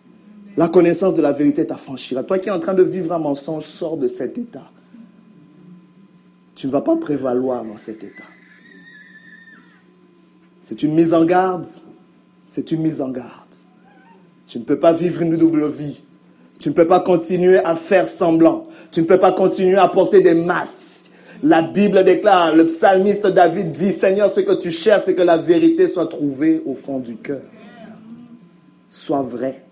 La 0.57 0.67
connaissance 0.69 1.13
de 1.13 1.21
la 1.21 1.31
vérité 1.31 1.67
t'affranchira. 1.67 2.23
Toi 2.23 2.39
qui 2.39 2.49
es 2.49 2.51
en 2.51 2.59
train 2.59 2.73
de 2.73 2.81
vivre 2.81 3.13
un 3.13 3.19
mensonge, 3.19 3.63
sors 3.63 3.95
de 3.95 4.07
cet 4.07 4.39
état. 4.39 4.71
Tu 6.55 6.65
ne 6.65 6.71
vas 6.71 6.81
pas 6.81 6.97
prévaloir 6.97 7.63
dans 7.63 7.77
cet 7.77 8.03
état. 8.03 8.23
C'est 10.63 10.81
une 10.81 10.95
mise 10.95 11.13
en 11.13 11.25
garde. 11.25 11.67
C'est 12.47 12.71
une 12.71 12.81
mise 12.81 13.01
en 13.01 13.09
garde. 13.09 13.53
Tu 14.47 14.57
ne 14.57 14.63
peux 14.63 14.79
pas 14.79 14.93
vivre 14.93 15.21
une 15.21 15.37
double 15.37 15.67
vie. 15.69 16.01
Tu 16.59 16.69
ne 16.69 16.73
peux 16.73 16.87
pas 16.87 17.01
continuer 17.01 17.59
à 17.59 17.75
faire 17.75 18.07
semblant. 18.07 18.67
Tu 18.91 19.01
ne 19.01 19.05
peux 19.05 19.19
pas 19.19 19.31
continuer 19.31 19.77
à 19.77 19.87
porter 19.87 20.21
des 20.21 20.33
masques. 20.33 21.05
La 21.43 21.61
Bible 21.61 22.03
déclare, 22.03 22.55
le 22.55 22.65
psalmiste 22.65 23.27
David 23.27 23.69
dit, 23.69 23.93
Seigneur, 23.93 24.27
ce 24.27 24.39
que 24.39 24.53
tu 24.53 24.71
cherches, 24.71 25.03
c'est 25.05 25.13
que 25.13 25.21
la 25.21 25.37
vérité 25.37 25.87
soit 25.87 26.07
trouvée 26.07 26.63
au 26.65 26.73
fond 26.73 26.97
du 26.97 27.17
cœur. 27.17 27.43
Sois 28.89 29.21
vrai. 29.21 29.66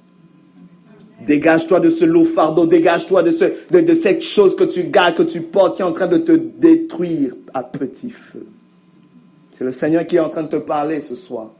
Dégage-toi 1.25 1.79
de 1.79 1.89
ce 1.89 2.05
lourd 2.05 2.27
fardeau, 2.27 2.65
dégage-toi 2.65 3.23
de, 3.23 3.31
ce, 3.31 3.45
de, 3.71 3.93
cette 3.95 4.21
chose 4.21 4.55
que 4.55 4.63
tu 4.63 4.83
gardes, 4.83 5.15
que 5.15 5.23
tu 5.23 5.41
portes, 5.41 5.75
qui 5.75 5.81
est 5.81 5.85
en 5.85 5.91
train 5.91 6.07
de 6.07 6.17
te 6.17 6.31
détruire 6.31 7.33
à 7.53 7.63
petit 7.63 8.11
feu. 8.11 8.45
C'est 9.57 9.63
le 9.63 9.71
Seigneur 9.71 10.05
qui 10.05 10.17
est 10.17 10.19
en 10.19 10.29
train 10.29 10.43
de 10.43 10.49
te 10.49 10.55
parler 10.57 11.01
ce 11.01 11.15
soir. 11.15 11.51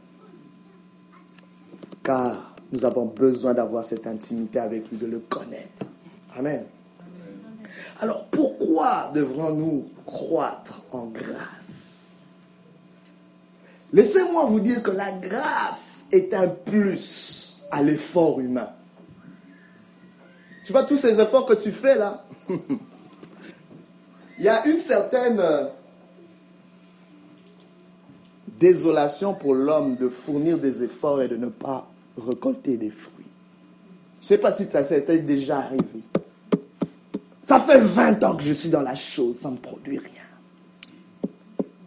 Car 2.02 2.54
nous 2.72 2.84
avons 2.84 3.06
besoin 3.06 3.54
d'avoir 3.54 3.84
cette 3.84 4.06
intimité 4.06 4.58
avec 4.58 4.88
lui, 4.90 4.98
de 4.98 5.06
le 5.06 5.18
connaître. 5.18 5.84
Amen. 6.36 6.64
Alors 8.00 8.26
pourquoi 8.26 9.10
devrons-nous 9.14 9.86
croître 10.04 10.82
en 10.92 11.06
grâce? 11.06 12.24
Laissez-moi 13.92 14.44
vous 14.46 14.60
dire 14.60 14.82
que 14.82 14.90
la 14.90 15.10
grâce 15.12 16.06
est 16.12 16.34
un 16.34 16.48
plus 16.48 17.64
à 17.70 17.82
l'effort 17.82 18.40
humain. 18.40 18.68
Tu 20.66 20.72
vois 20.72 20.82
tous 20.82 20.96
ces 20.96 21.20
efforts 21.20 21.46
que 21.46 21.54
tu 21.54 21.70
fais 21.70 21.94
là? 21.94 22.24
Il 24.36 24.44
y 24.44 24.48
a 24.48 24.66
une 24.66 24.78
certaine 24.78 25.38
euh, 25.38 25.68
désolation 28.58 29.32
pour 29.32 29.54
l'homme 29.54 29.94
de 29.94 30.08
fournir 30.08 30.58
des 30.58 30.82
efforts 30.82 31.22
et 31.22 31.28
de 31.28 31.36
ne 31.36 31.46
pas 31.46 31.88
récolter 32.18 32.76
des 32.76 32.90
fruits. 32.90 33.12
Je 34.20 34.24
ne 34.24 34.26
sais 34.26 34.38
pas 34.38 34.50
si 34.50 34.66
ça 34.66 34.82
s'est 34.82 35.02
déjà 35.20 35.58
arrivé. 35.58 36.02
Ça 37.40 37.60
fait 37.60 37.78
20 37.78 38.24
ans 38.24 38.34
que 38.34 38.42
je 38.42 38.52
suis 38.52 38.68
dans 38.70 38.82
la 38.82 38.96
chose, 38.96 39.36
ça 39.36 39.52
ne 39.52 39.58
produit 39.58 39.98
rien. 39.98 40.25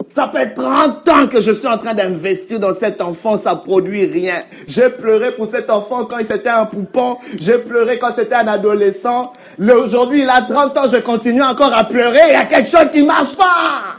Ça 0.09 0.27
fait 0.33 0.55
30 0.55 1.07
ans 1.07 1.27
que 1.27 1.39
je 1.39 1.51
suis 1.51 1.67
en 1.67 1.77
train 1.77 1.93
d'investir 1.93 2.59
dans 2.59 2.73
cet 2.73 2.99
enfant, 2.99 3.37
ça 3.37 3.55
produit 3.55 4.05
rien. 4.05 4.41
J'ai 4.67 4.89
pleuré 4.89 5.35
pour 5.35 5.45
cet 5.45 5.69
enfant 5.69 6.03
quand 6.05 6.17
il 6.17 6.25
était 6.25 6.49
un 6.49 6.65
poupon. 6.65 7.19
J'ai 7.39 7.59
pleuré 7.59 7.99
quand 7.99 8.11
c'était 8.11 8.33
un 8.33 8.47
adolescent. 8.47 9.31
Aujourd'hui, 9.59 10.23
il 10.23 10.29
a 10.29 10.41
30 10.41 10.77
ans, 10.77 10.87
je 10.91 10.97
continue 10.97 11.43
encore 11.43 11.71
à 11.75 11.83
pleurer. 11.83 12.21
Il 12.29 12.33
y 12.33 12.35
a 12.35 12.45
quelque 12.45 12.67
chose 12.67 12.89
qui 12.89 13.03
ne 13.03 13.07
marche 13.07 13.35
pas. 13.35 13.97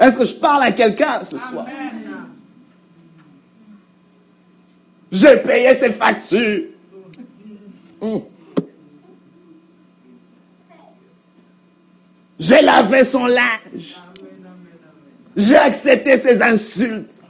Est-ce 0.00 0.16
que 0.16 0.24
je 0.24 0.34
parle 0.36 0.62
à 0.62 0.72
quelqu'un 0.72 1.22
ce 1.22 1.36
soir? 1.36 1.66
J'ai 5.10 5.36
payé 5.36 5.74
ses 5.74 5.90
factures. 5.90 6.64
Hum. 8.00 8.22
J'ai 12.38 12.62
lavé 12.62 13.04
son 13.04 13.26
linge. 13.26 13.96
J'ai 15.36 15.56
accepté 15.56 16.16
ces 16.16 16.42
insultes. 16.42 17.22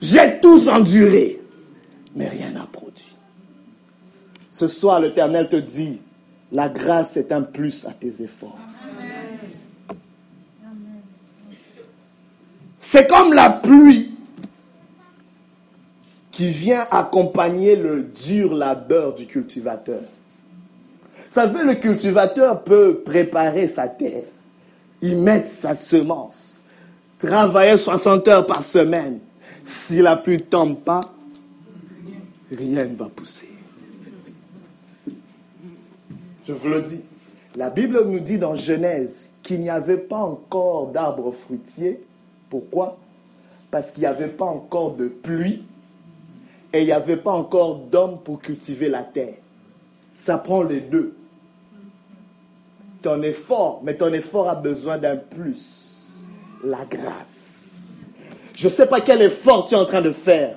J'ai 0.00 0.38
tous 0.40 0.68
enduré, 0.68 1.40
mais 2.14 2.28
rien 2.28 2.52
n'a 2.52 2.66
produit. 2.66 3.16
Ce 4.50 4.68
soir, 4.68 5.00
l'Éternel 5.00 5.48
te 5.48 5.56
dit, 5.56 6.00
la 6.52 6.68
grâce 6.68 7.16
est 7.16 7.32
un 7.32 7.42
plus 7.42 7.84
à 7.86 7.92
tes 7.92 8.22
efforts. 8.22 8.58
C'est 12.78 13.08
comme 13.08 13.32
la 13.32 13.50
pluie 13.50 14.14
qui 16.30 16.48
vient 16.48 16.86
accompagner 16.90 17.74
le 17.74 18.04
dur 18.04 18.54
labeur 18.54 19.14
du 19.14 19.26
cultivateur. 19.26 20.00
Vous 20.00 21.34
savez, 21.34 21.64
le 21.64 21.74
cultivateur 21.74 22.62
peut 22.62 23.00
préparer 23.04 23.66
sa 23.66 23.88
terre 23.88 24.22
il 25.00 25.18
met 25.18 25.44
sa 25.44 25.74
semence. 25.74 26.62
Travailler 27.18 27.76
60 27.76 28.28
heures 28.28 28.46
par 28.46 28.62
semaine. 28.62 29.18
Si 29.64 29.98
la 29.98 30.16
pluie 30.16 30.36
ne 30.36 30.42
tombe 30.42 30.78
pas, 30.78 31.00
rien 32.50 32.84
ne 32.84 32.96
va 32.96 33.08
pousser. 33.08 33.48
Je 36.44 36.52
vous 36.52 36.68
le 36.68 36.80
dis. 36.80 37.04
La 37.56 37.70
Bible 37.70 38.04
nous 38.06 38.20
dit 38.20 38.38
dans 38.38 38.54
Genèse 38.54 39.30
qu'il 39.42 39.60
n'y 39.60 39.70
avait 39.70 39.98
pas 39.98 40.18
encore 40.18 40.88
d'arbres 40.88 41.32
fruitiers. 41.32 42.00
Pourquoi? 42.48 42.96
Parce 43.70 43.90
qu'il 43.90 44.02
n'y 44.02 44.06
avait 44.06 44.28
pas 44.28 44.44
encore 44.46 44.94
de 44.94 45.08
pluie 45.08 45.64
et 46.72 46.80
il 46.80 46.86
n'y 46.86 46.92
avait 46.92 47.16
pas 47.16 47.32
encore 47.32 47.76
d'hommes 47.78 48.18
pour 48.24 48.40
cultiver 48.40 48.88
la 48.88 49.02
terre. 49.02 49.34
Ça 50.14 50.38
prend 50.38 50.62
les 50.62 50.80
deux 50.80 51.14
ton 53.08 53.22
effort, 53.22 53.80
mais 53.82 53.94
ton 53.94 54.12
effort 54.12 54.50
a 54.50 54.54
besoin 54.54 54.98
d'un 54.98 55.16
plus. 55.16 56.24
La 56.64 56.84
grâce. 56.90 58.06
Je 58.54 58.64
ne 58.64 58.68
sais 58.68 58.86
pas 58.86 59.00
quel 59.00 59.22
effort 59.22 59.64
tu 59.64 59.74
es 59.74 59.78
en 59.78 59.86
train 59.86 60.02
de 60.02 60.10
faire. 60.10 60.56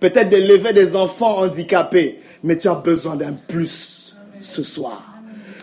Peut-être 0.00 0.28
d'élever 0.28 0.72
des 0.72 0.96
enfants 0.96 1.38
handicapés, 1.38 2.20
mais 2.42 2.56
tu 2.56 2.66
as 2.68 2.74
besoin 2.74 3.14
d'un 3.14 3.34
plus 3.34 4.16
ce 4.40 4.62
soir. 4.62 5.02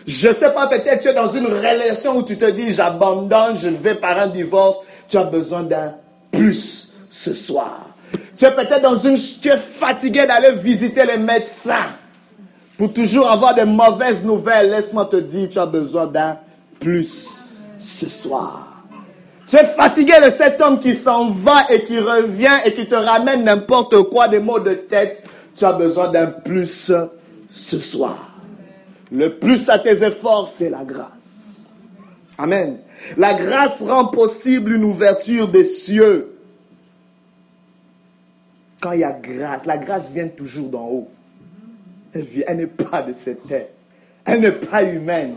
Je 0.06 0.28
ne 0.28 0.32
sais 0.32 0.52
pas, 0.54 0.68
peut-être 0.68 1.02
tu 1.02 1.08
es 1.08 1.14
dans 1.14 1.28
une 1.28 1.46
relation 1.46 2.16
où 2.16 2.22
tu 2.22 2.38
te 2.38 2.50
dis 2.50 2.72
j'abandonne, 2.72 3.56
je 3.56 3.68
vais 3.68 3.94
par 3.94 4.18
un 4.18 4.28
divorce. 4.28 4.78
Tu 5.08 5.18
as 5.18 5.24
besoin 5.24 5.64
d'un 5.64 5.94
plus 6.30 6.94
ce 7.10 7.34
soir. 7.34 7.94
Tu 8.36 8.46
es 8.46 8.54
peut-être 8.54 8.80
dans 8.80 8.96
une... 8.96 9.18
Tu 9.18 9.48
es 9.48 9.58
fatigué 9.58 10.26
d'aller 10.26 10.52
visiter 10.52 11.04
les 11.04 11.18
médecins. 11.18 11.90
Pour 12.76 12.92
toujours 12.92 13.30
avoir 13.30 13.54
de 13.54 13.62
mauvaises 13.62 14.24
nouvelles, 14.24 14.70
laisse-moi 14.70 15.04
te 15.04 15.16
dire, 15.16 15.48
tu 15.48 15.58
as 15.58 15.66
besoin 15.66 16.06
d'un 16.06 16.38
plus 16.80 17.42
ce 17.78 18.08
soir. 18.08 18.84
Tu 19.46 19.56
es 19.56 19.64
fatigué 19.64 20.14
de 20.24 20.30
cet 20.30 20.60
homme 20.60 20.78
qui 20.78 20.94
s'en 20.94 21.28
va 21.28 21.64
et 21.70 21.82
qui 21.82 21.98
revient 21.98 22.58
et 22.64 22.72
qui 22.72 22.88
te 22.88 22.94
ramène 22.94 23.44
n'importe 23.44 24.02
quoi, 24.04 24.28
des 24.28 24.40
mots 24.40 24.60
de 24.60 24.74
tête. 24.74 25.24
Tu 25.54 25.64
as 25.64 25.72
besoin 25.72 26.08
d'un 26.08 26.26
plus 26.26 26.92
ce 27.48 27.80
soir. 27.80 28.34
Le 29.10 29.38
plus 29.38 29.68
à 29.68 29.78
tes 29.78 30.02
efforts, 30.04 30.48
c'est 30.48 30.70
la 30.70 30.84
grâce. 30.84 31.70
Amen. 32.38 32.78
La 33.16 33.34
grâce 33.34 33.82
rend 33.82 34.06
possible 34.06 34.72
une 34.72 34.84
ouverture 34.84 35.48
des 35.48 35.64
cieux. 35.64 36.32
quand 38.82 38.92
il 38.92 39.00
y 39.00 39.04
a 39.04 39.12
grâce, 39.12 39.64
la 39.64 39.78
grâce 39.78 40.12
vient 40.12 40.28
toujours 40.28 40.68
d'en 40.68 40.86
haut. 40.86 41.08
Elle, 42.14 42.56
n'est 42.56 42.66
pas 42.66 43.02
de 43.02 43.12
cette 43.12 43.46
terre. 43.46 43.68
Elle 44.24 44.40
n'est 44.40 44.52
pas 44.52 44.82
humaine. 44.82 45.36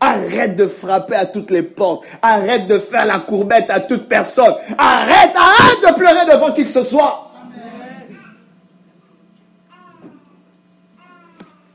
Arrête 0.00 0.56
de 0.56 0.66
frapper 0.66 1.14
à 1.14 1.26
toutes 1.26 1.50
les 1.50 1.62
portes. 1.62 2.04
Arrête 2.22 2.66
de 2.66 2.78
faire 2.78 3.04
la 3.06 3.20
courbette 3.20 3.70
à 3.70 3.80
toute 3.80 4.08
personne. 4.08 4.54
Arrête, 4.76 5.36
arrête 5.36 5.80
de 5.80 5.94
pleurer 5.94 6.26
devant 6.26 6.52
qui 6.52 6.64
que 6.64 6.70
ce 6.70 6.82
soit. 6.82 7.30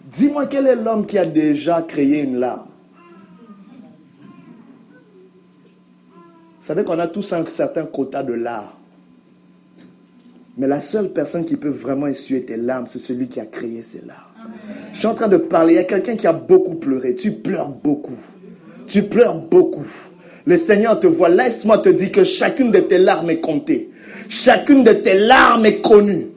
Dis-moi 0.05 0.47
quel 0.47 0.67
est 0.67 0.75
l'homme 0.75 1.05
qui 1.05 1.17
a 1.17 1.25
déjà 1.25 1.81
créé 1.81 2.21
une 2.21 2.39
larme. 2.39 2.67
Vous 6.59 6.65
savez 6.65 6.83
qu'on 6.83 6.99
a 6.99 7.07
tous 7.07 7.31
un 7.33 7.45
certain 7.45 7.85
quota 7.85 8.23
de 8.23 8.33
larmes. 8.33 8.76
Mais 10.57 10.67
la 10.67 10.79
seule 10.79 11.09
personne 11.09 11.45
qui 11.45 11.55
peut 11.55 11.69
vraiment 11.69 12.07
essuyer 12.07 12.43
tes 12.43 12.57
larmes, 12.57 12.87
c'est 12.87 12.97
celui 12.97 13.27
qui 13.27 13.39
a 13.39 13.45
créé 13.45 13.83
ces 13.83 14.01
larmes. 14.05 14.21
Je 14.91 14.97
suis 14.97 15.07
en 15.07 15.13
train 15.13 15.27
de 15.27 15.37
parler. 15.37 15.73
Il 15.73 15.75
y 15.75 15.79
a 15.79 15.83
quelqu'un 15.83 16.15
qui 16.15 16.25
a 16.25 16.33
beaucoup 16.33 16.75
pleuré. 16.75 17.13
Tu 17.13 17.31
pleures 17.31 17.69
beaucoup. 17.69 18.17
Tu 18.87 19.03
pleures 19.03 19.35
beaucoup. 19.35 19.85
Le 20.45 20.57
Seigneur 20.57 20.99
te 20.99 21.05
voit. 21.05 21.29
Laisse-moi 21.29 21.77
te 21.77 21.89
dire 21.89 22.11
que 22.11 22.23
chacune 22.23 22.71
de 22.71 22.79
tes 22.79 22.97
larmes 22.97 23.29
est 23.29 23.39
comptée. 23.39 23.91
Chacune 24.29 24.83
de 24.83 24.93
tes 24.93 25.19
larmes 25.19 25.65
est 25.65 25.81
connue. 25.81 26.27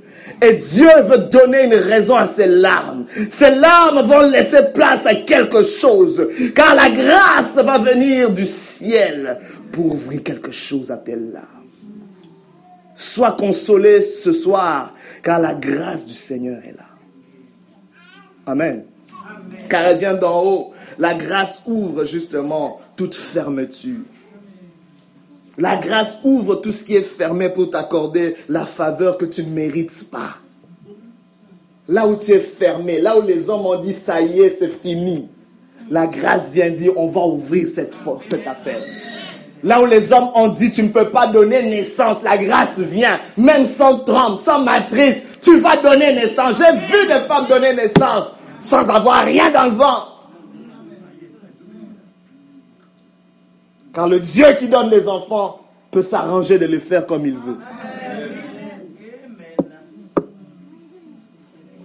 Et 0.42 0.54
Dieu 0.54 0.88
veut 1.04 1.28
donner 1.30 1.64
une 1.64 1.74
raison 1.74 2.16
à 2.16 2.26
ces 2.26 2.46
larmes. 2.46 3.04
Ces 3.30 3.54
larmes 3.54 4.02
vont 4.06 4.28
laisser 4.28 4.72
place 4.74 5.06
à 5.06 5.14
quelque 5.14 5.62
chose. 5.62 6.28
Car 6.54 6.74
la 6.74 6.90
grâce 6.90 7.56
va 7.56 7.78
venir 7.78 8.30
du 8.30 8.44
ciel 8.44 9.38
pour 9.72 9.86
ouvrir 9.86 10.22
quelque 10.22 10.50
chose 10.50 10.90
à 10.90 10.98
tes 10.98 11.16
larmes. 11.16 11.59
Sois 13.00 13.32
consolé 13.32 14.02
ce 14.02 14.30
soir, 14.30 14.92
car 15.22 15.40
la 15.40 15.54
grâce 15.54 16.04
du 16.04 16.12
Seigneur 16.12 16.62
est 16.62 16.76
là. 16.76 16.84
Amen. 18.44 18.84
Car 19.70 19.86
elle 19.86 19.96
vient 19.96 20.12
d'en 20.12 20.44
haut. 20.44 20.72
La 20.98 21.14
grâce 21.14 21.62
ouvre 21.66 22.04
justement 22.04 22.78
toute 22.96 23.14
fermeture. 23.14 24.02
La 25.56 25.76
grâce 25.76 26.18
ouvre 26.24 26.56
tout 26.56 26.72
ce 26.72 26.84
qui 26.84 26.94
est 26.94 27.00
fermé 27.00 27.48
pour 27.48 27.70
t'accorder 27.70 28.36
la 28.50 28.66
faveur 28.66 29.16
que 29.16 29.24
tu 29.24 29.44
ne 29.44 29.50
mérites 29.50 30.04
pas. 30.10 30.36
Là 31.88 32.06
où 32.06 32.16
tu 32.16 32.32
es 32.32 32.40
fermé, 32.40 33.00
là 33.00 33.18
où 33.18 33.22
les 33.22 33.48
hommes 33.48 33.64
ont 33.64 33.80
dit 33.80 33.94
ça 33.94 34.20
y 34.20 34.40
est, 34.40 34.50
c'est 34.50 34.68
fini. 34.68 35.26
La 35.88 36.06
grâce 36.06 36.52
vient 36.52 36.68
dire 36.68 36.92
on 36.96 37.06
va 37.06 37.22
ouvrir 37.22 37.66
cette, 37.66 37.96
cette 38.20 38.46
affaire. 38.46 38.82
Là 39.62 39.82
où 39.82 39.86
les 39.86 40.12
hommes 40.12 40.30
ont 40.34 40.48
dit 40.48 40.70
tu 40.70 40.82
ne 40.82 40.88
peux 40.88 41.10
pas 41.10 41.26
donner 41.26 41.62
naissance, 41.62 42.18
la 42.22 42.38
grâce 42.38 42.78
vient, 42.78 43.20
même 43.36 43.64
sans 43.64 43.98
trompe, 43.98 44.36
sans 44.36 44.60
matrice, 44.60 45.22
tu 45.42 45.58
vas 45.58 45.76
donner 45.76 46.14
naissance. 46.14 46.58
J'ai 46.58 46.72
vu 46.86 47.06
des 47.06 47.26
femmes 47.28 47.46
donner 47.46 47.74
naissance 47.74 48.32
sans 48.58 48.88
avoir 48.88 49.24
rien 49.24 49.50
dans 49.50 49.64
le 49.64 49.70
ventre. 49.70 50.28
Car 53.92 54.08
le 54.08 54.20
Dieu 54.20 54.46
qui 54.58 54.68
donne 54.68 54.88
les 54.88 55.08
enfants 55.08 55.60
peut 55.90 56.02
s'arranger 56.02 56.58
de 56.58 56.66
les 56.66 56.78
faire 56.78 57.06
comme 57.06 57.26
il 57.26 57.36
veut. 57.36 57.58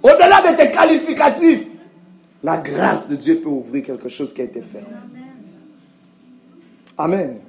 Au-delà 0.03 0.51
de 0.51 0.55
tes 0.55 0.69
qualificatifs, 0.69 1.67
la 2.43 2.57
grâce 2.57 3.07
de 3.07 3.15
Dieu 3.15 3.41
peut 3.41 3.49
ouvrir 3.49 3.83
quelque 3.83 4.07
chose 4.07 4.31
qui 4.31 4.41
a 4.41 4.43
été 4.43 4.61
fait. 4.61 4.83
Amen. 6.97 7.39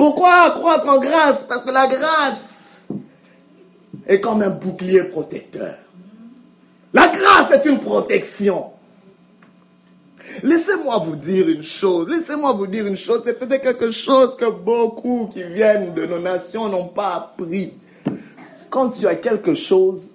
Pourquoi 0.00 0.50
croître 0.52 0.88
en 0.88 0.98
grâce? 0.98 1.44
Parce 1.44 1.60
que 1.60 1.70
la 1.70 1.86
grâce 1.86 2.86
est 4.06 4.18
comme 4.18 4.40
un 4.40 4.48
bouclier 4.48 5.04
protecteur. 5.04 5.74
La 6.94 7.08
grâce 7.08 7.50
est 7.50 7.66
une 7.66 7.78
protection. 7.78 8.70
Laissez-moi 10.42 10.96
vous 11.00 11.16
dire 11.16 11.50
une 11.50 11.62
chose. 11.62 12.08
Laissez-moi 12.08 12.54
vous 12.54 12.66
dire 12.66 12.86
une 12.86 12.96
chose. 12.96 13.20
C'est 13.24 13.38
peut-être 13.38 13.60
quelque 13.60 13.90
chose 13.90 14.36
que 14.36 14.48
beaucoup 14.48 15.28
qui 15.30 15.42
viennent 15.42 15.92
de 15.92 16.06
nos 16.06 16.18
nations 16.18 16.70
n'ont 16.70 16.88
pas 16.88 17.16
appris. 17.36 17.74
Quand 18.70 18.88
tu 18.88 19.06
as 19.06 19.16
quelque 19.16 19.52
chose, 19.52 20.12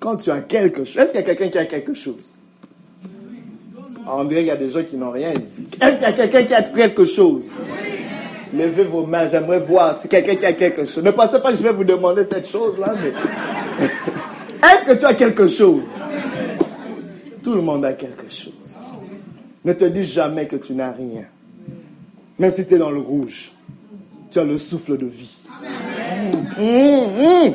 quand 0.00 0.16
tu 0.16 0.30
as 0.30 0.40
quelque 0.40 0.84
chose, 0.84 0.96
est-ce 0.96 1.10
qu'il 1.10 1.20
y 1.20 1.22
a 1.22 1.26
quelqu'un 1.26 1.50
qui 1.50 1.58
a 1.58 1.66
quelque 1.66 1.92
chose? 1.92 2.34
On 4.06 4.24
dirait 4.24 4.40
qu'il 4.40 4.48
y 4.48 4.52
a 4.52 4.56
des 4.56 4.70
gens 4.70 4.82
qui 4.82 4.96
n'ont 4.96 5.10
rien 5.10 5.34
ici. 5.34 5.66
Est-ce 5.82 5.96
qu'il 5.96 6.02
y 6.02 6.06
a 6.06 6.12
quelqu'un 6.14 6.44
qui 6.44 6.54
a 6.54 6.62
quelque 6.62 7.04
chose? 7.04 7.50
Levez 8.54 8.84
vos 8.84 9.06
mains, 9.06 9.28
j'aimerais 9.28 9.58
voir 9.58 9.94
si 9.94 10.08
quelqu'un 10.08 10.34
qui 10.34 10.44
a 10.44 10.52
quelque 10.52 10.84
chose. 10.84 11.02
Ne 11.02 11.10
pensez 11.10 11.40
pas 11.40 11.50
que 11.50 11.56
je 11.56 11.62
vais 11.62 11.72
vous 11.72 11.84
demander 11.84 12.24
cette 12.24 12.46
chose-là, 12.46 12.92
mais... 13.02 13.12
Est-ce 14.68 14.84
que 14.84 14.98
tu 14.98 15.04
as 15.04 15.14
quelque 15.14 15.48
chose? 15.48 15.88
Tout 17.42 17.54
le 17.54 17.62
monde 17.62 17.84
a 17.84 17.94
quelque 17.94 18.30
chose. 18.30 18.80
Ne 19.64 19.72
te 19.72 19.84
dis 19.84 20.04
jamais 20.04 20.46
que 20.46 20.56
tu 20.56 20.74
n'as 20.74 20.92
rien. 20.92 21.24
Même 22.38 22.50
si 22.50 22.64
tu 22.66 22.74
es 22.74 22.78
dans 22.78 22.90
le 22.90 23.00
rouge, 23.00 23.52
tu 24.30 24.38
as 24.38 24.44
le 24.44 24.56
souffle 24.58 24.98
de 24.98 25.06
vie. 25.06 25.36
Mmh, 26.58 26.62
mmh, 26.62 27.48
mmh. 27.48 27.54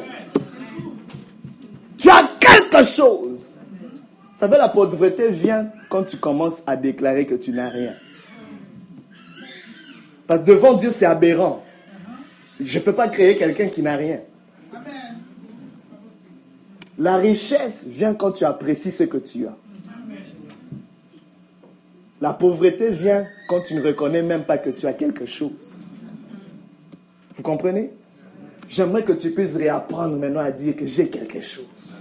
Tu 1.97 2.09
as 2.09 2.29
quelque 2.39 2.83
chose. 2.83 3.55
Vous 4.33 4.39
savez, 4.39 4.57
la 4.57 4.69
pauvreté 4.69 5.29
vient 5.29 5.69
quand 5.89 6.03
tu 6.03 6.17
commences 6.17 6.61
à 6.67 6.75
déclarer 6.75 7.25
que 7.25 7.35
tu 7.35 7.51
n'as 7.51 7.69
rien. 7.69 7.93
Parce 10.27 10.41
que 10.41 10.47
devant 10.47 10.73
Dieu, 10.73 10.89
c'est 10.89 11.05
aberrant. 11.05 11.63
Je 12.59 12.79
ne 12.79 12.83
peux 12.83 12.93
pas 12.93 13.07
créer 13.07 13.37
quelqu'un 13.37 13.69
qui 13.69 13.81
n'a 13.81 13.95
rien. 13.95 14.21
La 16.97 17.17
richesse 17.17 17.87
vient 17.87 18.13
quand 18.13 18.31
tu 18.31 18.43
apprécies 18.43 18.91
ce 18.91 19.03
que 19.03 19.17
tu 19.17 19.45
as. 19.45 19.55
La 22.19 22.33
pauvreté 22.33 22.89
vient 22.89 23.27
quand 23.47 23.61
tu 23.61 23.75
ne 23.75 23.81
reconnais 23.81 24.23
même 24.23 24.43
pas 24.43 24.57
que 24.57 24.71
tu 24.71 24.87
as 24.87 24.93
quelque 24.93 25.25
chose. 25.25 25.77
Vous 27.35 27.43
comprenez? 27.43 27.93
J'aimerais 28.67 29.03
que 29.03 29.13
tu 29.13 29.31
puisses 29.31 29.55
réapprendre 29.55 30.17
maintenant 30.17 30.41
à 30.41 30.51
dire 30.51 30.75
que 30.75 30.85
j'ai 30.85 31.07
quelque 31.09 31.39
chose. 31.39 31.97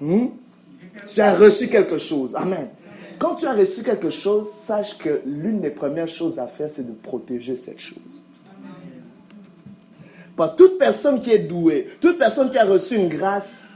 Hmm? 0.00 0.26
Tu 1.06 1.20
as 1.20 1.34
reçu 1.34 1.68
quelque 1.68 1.96
chose. 1.96 2.36
Amen. 2.36 2.68
Quand 3.18 3.34
tu 3.34 3.46
as 3.46 3.54
reçu 3.54 3.82
quelque 3.82 4.10
chose, 4.10 4.48
sache 4.50 4.98
que 4.98 5.22
l'une 5.24 5.60
des 5.60 5.70
premières 5.70 6.08
choses 6.08 6.38
à 6.38 6.46
faire, 6.46 6.68
c'est 6.68 6.86
de 6.86 6.92
protéger 6.92 7.56
cette 7.56 7.80
chose. 7.80 7.98
Toute 10.56 10.78
personne 10.78 11.20
qui 11.20 11.30
est 11.32 11.38
douée, 11.38 11.88
toute 12.00 12.18
personne 12.18 12.50
qui 12.50 12.58
a 12.58 12.64
reçu 12.64 12.94
une 12.96 13.08
grâce 13.08 13.68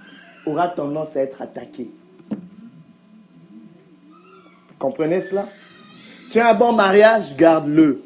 aura 0.44 0.68
tendance 0.68 1.16
à 1.16 1.22
être 1.22 1.40
attaquée. 1.40 1.90
Comprenez 4.79 5.22
cela? 5.22 5.46
Tu 6.31 6.38
as 6.38 6.50
un 6.50 6.55
bon 6.55 6.72
mariage, 6.72 7.35
garde-le. 7.35 8.03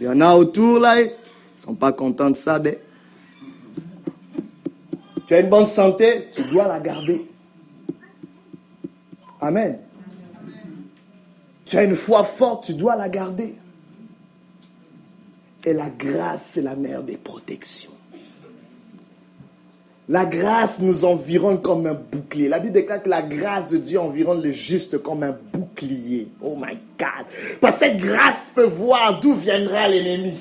Il 0.00 0.06
y 0.06 0.08
en 0.08 0.20
a 0.20 0.34
autour 0.34 0.80
là, 0.80 1.00
ils 1.00 1.06
ne 1.06 1.62
sont 1.62 1.74
pas 1.74 1.92
contents 1.92 2.30
de 2.30 2.36
ça. 2.36 2.60
Tu 5.26 5.34
as 5.34 5.40
une 5.40 5.48
bonne 5.48 5.66
santé, 5.66 6.28
tu 6.32 6.42
dois 6.42 6.66
la 6.66 6.80
garder. 6.80 7.24
Amen. 9.40 9.78
Tu 11.68 11.76
as 11.76 11.84
une 11.84 11.96
foi 11.96 12.24
forte, 12.24 12.64
tu 12.64 12.72
dois 12.74 12.96
la 12.96 13.10
garder. 13.10 13.54
Et 15.66 15.74
la 15.74 15.90
grâce, 15.90 16.52
c'est 16.54 16.62
la 16.62 16.74
mère 16.74 17.02
des 17.02 17.18
protections. 17.18 17.90
La 20.08 20.24
grâce 20.24 20.80
nous 20.80 21.04
environne 21.04 21.60
comme 21.60 21.86
un 21.86 21.92
bouclier. 21.92 22.48
La 22.48 22.58
Bible 22.58 22.72
déclare 22.72 23.02
que 23.02 23.10
la 23.10 23.20
grâce 23.20 23.68
de 23.68 23.76
Dieu 23.76 24.00
environne 24.00 24.40
les 24.40 24.54
justes 24.54 24.96
comme 24.96 25.22
un 25.22 25.36
bouclier. 25.52 26.28
Oh 26.40 26.54
my 26.56 26.78
God. 26.98 27.26
Parce 27.60 27.74
que 27.74 27.80
cette 27.80 27.98
grâce 27.98 28.50
peut 28.54 28.64
voir 28.64 29.20
d'où 29.20 29.34
viendra 29.34 29.88
l'ennemi. 29.88 30.38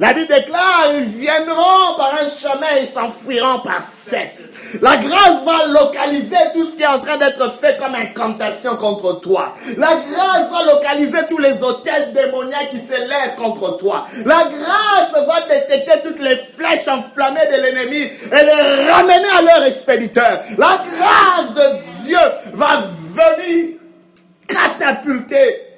La 0.00 0.14
Bible 0.14 0.28
déclare, 0.28 0.94
ils 0.96 1.04
viendront 1.04 1.94
par 1.98 2.14
un 2.22 2.26
chemin 2.26 2.80
et 2.80 2.86
s'enfuiront 2.86 3.60
par 3.60 3.82
sept. 3.82 4.50
La 4.80 4.96
grâce 4.96 5.44
va 5.44 5.66
localiser 5.66 6.38
tout 6.54 6.64
ce 6.64 6.74
qui 6.74 6.82
est 6.84 6.86
en 6.86 6.98
train 6.98 7.18
d'être 7.18 7.50
fait 7.60 7.76
comme 7.78 7.94
incantation 7.94 8.76
contre 8.76 9.20
toi. 9.20 9.54
La 9.76 9.96
grâce 10.10 10.50
va 10.50 10.72
localiser 10.72 11.18
tous 11.28 11.36
les 11.36 11.62
hôtels 11.62 12.14
démoniaques 12.14 12.70
qui 12.70 12.80
s'élèvent 12.80 13.34
contre 13.36 13.76
toi. 13.76 14.06
La 14.24 14.44
grâce 14.44 15.26
va 15.26 15.42
détecter 15.42 16.00
toutes 16.02 16.20
les 16.20 16.36
flèches 16.36 16.88
enflammées 16.88 17.46
de 17.52 17.60
l'ennemi 17.60 18.04
et 18.04 18.42
les 18.42 18.90
ramener 18.90 19.28
à 19.36 19.42
leur 19.42 19.64
expéditeur. 19.64 20.40
La 20.56 20.82
grâce 20.82 21.52
de 21.52 22.06
Dieu 22.06 22.18
va 22.54 22.80
venir 23.12 23.76
catapulter 24.48 25.69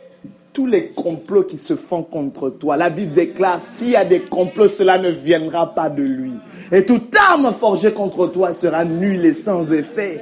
tous 0.53 0.67
les 0.67 0.89
complots 0.89 1.45
qui 1.45 1.59
se 1.59 1.77
font 1.77 2.03
contre 2.03 2.51
toi. 2.51 2.77
La 2.77 2.91
Bible 2.91 3.13
déclare, 3.13 3.61
s'il 3.61 3.91
y 3.91 3.97
a 3.97 4.05
des 4.05 4.21
complots, 4.21 4.69
cela 4.69 4.99
ne 4.99 5.11
viendra 5.11 5.75
pas 5.75 5.89
de 5.89 6.03
lui. 6.03 6.33
Et 6.71 6.85
toute 6.85 7.15
arme 7.17 7.53
forgée 7.53 7.93
contre 7.93 8.27
toi 8.27 8.53
sera 8.53 8.85
nulle 8.85 9.25
et 9.25 9.33
sans 9.33 9.73
effet. 9.73 10.21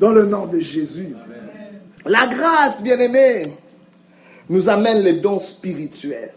Dans 0.00 0.10
le 0.10 0.24
nom 0.24 0.46
de 0.46 0.58
Jésus. 0.58 1.14
La 2.06 2.26
grâce, 2.26 2.82
bien-aimée, 2.82 3.56
nous 4.48 4.68
amène 4.68 5.02
les 5.02 5.20
dons 5.20 5.38
spirituels. 5.38 6.34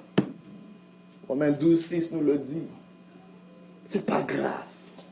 Romains 1.27 1.51
12, 1.51 1.79
6 1.79 2.11
nous 2.13 2.21
le 2.21 2.37
dit. 2.37 2.67
C'est 3.83 4.05
pas 4.05 4.21
grâce. 4.21 5.05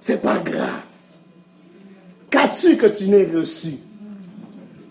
C'est 0.00 0.20
pas 0.22 0.38
grâce. 0.38 1.14
Qu'as-tu 2.30 2.76
que 2.76 2.86
tu 2.86 3.08
n'aies 3.08 3.26
reçu? 3.26 3.78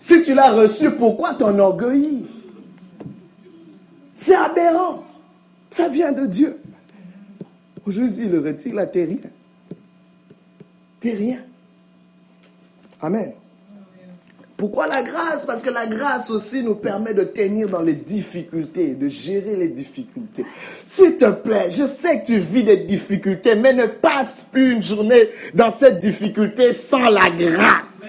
Si 0.00 0.22
tu 0.22 0.32
l'as 0.32 0.50
reçu, 0.52 0.90
pourquoi 0.92 1.34
t'enorgueillir? 1.34 2.24
C'est 4.14 4.34
aberrant. 4.34 5.04
Ça 5.70 5.88
vient 5.90 6.10
de 6.10 6.24
Dieu. 6.24 6.58
Jésus 7.86 8.28
le 8.28 8.38
retire 8.38 8.74
là, 8.74 8.86
t'es 8.86 9.04
rien. 9.04 9.30
T'es 11.00 11.12
rien. 11.12 11.42
Amen. 13.00 13.32
Pourquoi 14.60 14.86
la 14.86 15.00
grâce? 15.00 15.46
Parce 15.46 15.62
que 15.62 15.70
la 15.70 15.86
grâce 15.86 16.28
aussi 16.30 16.62
nous 16.62 16.74
permet 16.74 17.14
de 17.14 17.22
tenir 17.22 17.66
dans 17.70 17.80
les 17.80 17.94
difficultés, 17.94 18.94
de 18.94 19.08
gérer 19.08 19.56
les 19.56 19.68
difficultés. 19.68 20.44
S'il 20.84 21.16
te 21.16 21.30
plaît, 21.30 21.70
je 21.70 21.86
sais 21.86 22.20
que 22.20 22.26
tu 22.26 22.38
vis 22.38 22.62
des 22.62 22.76
difficultés, 22.76 23.54
mais 23.54 23.72
ne 23.72 23.86
passe 23.86 24.44
plus 24.52 24.72
une 24.72 24.82
journée 24.82 25.30
dans 25.54 25.70
cette 25.70 25.98
difficulté 25.98 26.74
sans 26.74 27.08
la 27.08 27.30
grâce. 27.30 28.02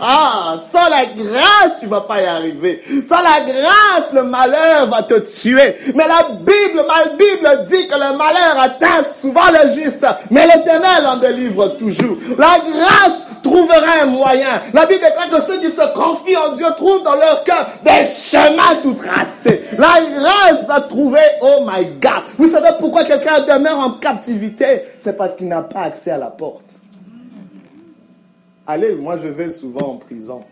Ah, 0.00 0.56
sans 0.64 0.88
la 0.88 1.06
grâce, 1.06 1.80
tu 1.80 1.86
vas 1.86 2.02
pas 2.02 2.22
y 2.22 2.24
arriver. 2.24 2.80
Sans 3.04 3.22
la 3.22 3.40
grâce, 3.40 4.12
le 4.12 4.22
malheur 4.22 4.86
va 4.86 5.02
te 5.02 5.14
tuer. 5.14 5.74
Mais 5.96 6.06
la 6.06 6.28
Bible, 6.38 6.84
ma 6.86 7.16
Bible 7.16 7.64
dit 7.68 7.88
que 7.88 7.94
le 7.94 8.16
malheur 8.16 8.60
atteint 8.60 9.02
souvent 9.02 9.48
le 9.50 9.74
juste, 9.74 10.06
mais 10.30 10.46
l'éternel 10.46 11.04
en 11.04 11.16
délivre 11.16 11.76
toujours. 11.76 12.16
La 12.38 12.60
grâce 12.60 13.25
trouvera 13.46 14.02
un 14.02 14.06
moyen. 14.06 14.60
La 14.74 14.86
Bible 14.86 15.00
déclare 15.00 15.28
que 15.30 15.40
ceux 15.40 15.60
qui 15.60 15.70
se 15.70 15.94
confient 15.94 16.36
en 16.36 16.52
Dieu 16.52 16.66
trouvent 16.76 17.02
dans 17.02 17.14
leur 17.14 17.44
cœur 17.44 17.66
des 17.84 18.04
chemins 18.04 18.80
tout 18.82 18.94
tracés. 18.94 19.62
La 19.78 20.00
grâce 20.14 20.68
a 20.68 20.80
trouvé, 20.82 21.20
oh 21.40 21.66
my 21.66 21.84
God. 22.00 22.22
Vous 22.36 22.48
savez 22.48 22.70
pourquoi 22.78 23.04
quelqu'un 23.04 23.40
demeure 23.40 23.78
en 23.78 23.92
captivité? 23.92 24.82
C'est 24.98 25.16
parce 25.16 25.34
qu'il 25.34 25.48
n'a 25.48 25.62
pas 25.62 25.82
accès 25.82 26.10
à 26.10 26.18
la 26.18 26.30
porte. 26.30 26.80
Allez, 28.66 28.94
moi 28.94 29.16
je 29.16 29.28
vais 29.28 29.50
souvent 29.50 29.92
en 29.92 29.96
prison. 29.96 30.42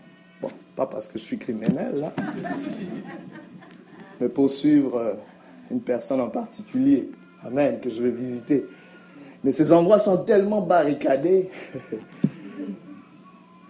Bon, 0.40 0.50
pas 0.76 0.86
parce 0.86 1.08
que 1.08 1.18
je 1.18 1.24
suis 1.24 1.38
criminel, 1.38 1.94
là. 1.96 2.12
Mais 4.20 4.28
pour 4.28 4.48
suivre 4.48 4.96
euh, 4.96 5.14
une 5.70 5.80
personne 5.80 6.20
en 6.20 6.28
particulier. 6.28 7.10
Amen, 7.44 7.80
que 7.80 7.90
je 7.90 8.02
vais 8.02 8.10
visiter. 8.10 8.64
Mais 9.42 9.52
ces 9.52 9.72
endroits 9.72 9.98
sont 9.98 10.18
tellement 10.18 10.62
barricadés 10.62 11.50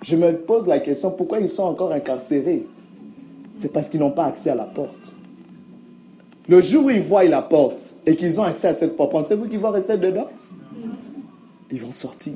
je 0.04 0.16
me 0.16 0.32
pose 0.36 0.66
la 0.66 0.80
question, 0.80 1.10
pourquoi 1.10 1.40
ils 1.40 1.48
sont 1.48 1.62
encore 1.62 1.90
incarcérés? 1.92 2.66
C'est 3.54 3.72
parce 3.72 3.88
qu'ils 3.88 4.00
n'ont 4.00 4.10
pas 4.10 4.26
accès 4.26 4.50
à 4.50 4.54
la 4.54 4.64
porte. 4.64 5.12
Le 6.46 6.60
jour 6.60 6.84
où 6.84 6.90
ils 6.90 7.00
voient 7.00 7.24
la 7.24 7.40
porte 7.40 7.96
et 8.04 8.14
qu'ils 8.14 8.38
ont 8.38 8.44
accès 8.44 8.68
à 8.68 8.74
cette 8.74 8.96
porte, 8.96 9.12
pensez-vous 9.12 9.48
qu'ils 9.48 9.60
vont 9.60 9.70
rester 9.70 9.96
dedans? 9.96 10.28
Ils 11.70 11.80
vont 11.80 11.90
sortir. 11.92 12.34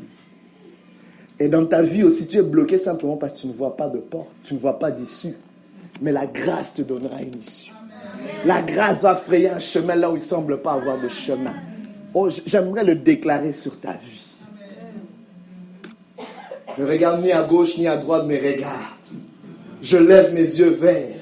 Et 1.38 1.48
dans 1.48 1.66
ta 1.66 1.82
vie 1.82 2.02
aussi, 2.02 2.26
tu 2.26 2.38
es 2.38 2.42
bloqué 2.42 2.78
simplement 2.78 3.18
parce 3.18 3.34
que 3.34 3.40
tu 3.40 3.46
ne 3.48 3.52
vois 3.52 3.76
pas 3.76 3.90
de 3.90 3.98
porte, 3.98 4.30
tu 4.42 4.54
ne 4.54 4.58
vois 4.58 4.78
pas 4.78 4.90
d'issue. 4.90 5.34
Mais 6.00 6.10
la 6.10 6.26
grâce 6.26 6.72
te 6.72 6.82
donnera 6.82 7.20
une 7.20 7.38
issue. 7.38 7.72
La 8.46 8.62
grâce 8.62 9.02
va 9.02 9.14
frayer 9.14 9.50
un 9.50 9.58
chemin 9.58 9.94
là 9.94 10.08
où 10.08 10.14
il 10.14 10.20
ne 10.20 10.22
semble 10.22 10.62
pas 10.62 10.72
avoir 10.72 10.98
de 11.00 11.08
chemin. 11.08 11.54
Oh, 12.14 12.28
j'aimerais 12.46 12.84
le 12.84 12.94
déclarer 12.94 13.52
sur 13.52 13.78
ta 13.78 13.92
vie. 13.92 14.27
Ne 16.78 16.86
regarde 16.86 17.22
ni 17.22 17.32
à 17.32 17.42
gauche 17.42 17.76
ni 17.76 17.86
à 17.88 17.96
droite, 17.96 18.24
mais 18.26 18.38
regarde. 18.38 18.72
Je 19.82 19.96
lève 19.96 20.32
mes 20.32 20.40
yeux 20.40 20.70
vers 20.70 21.16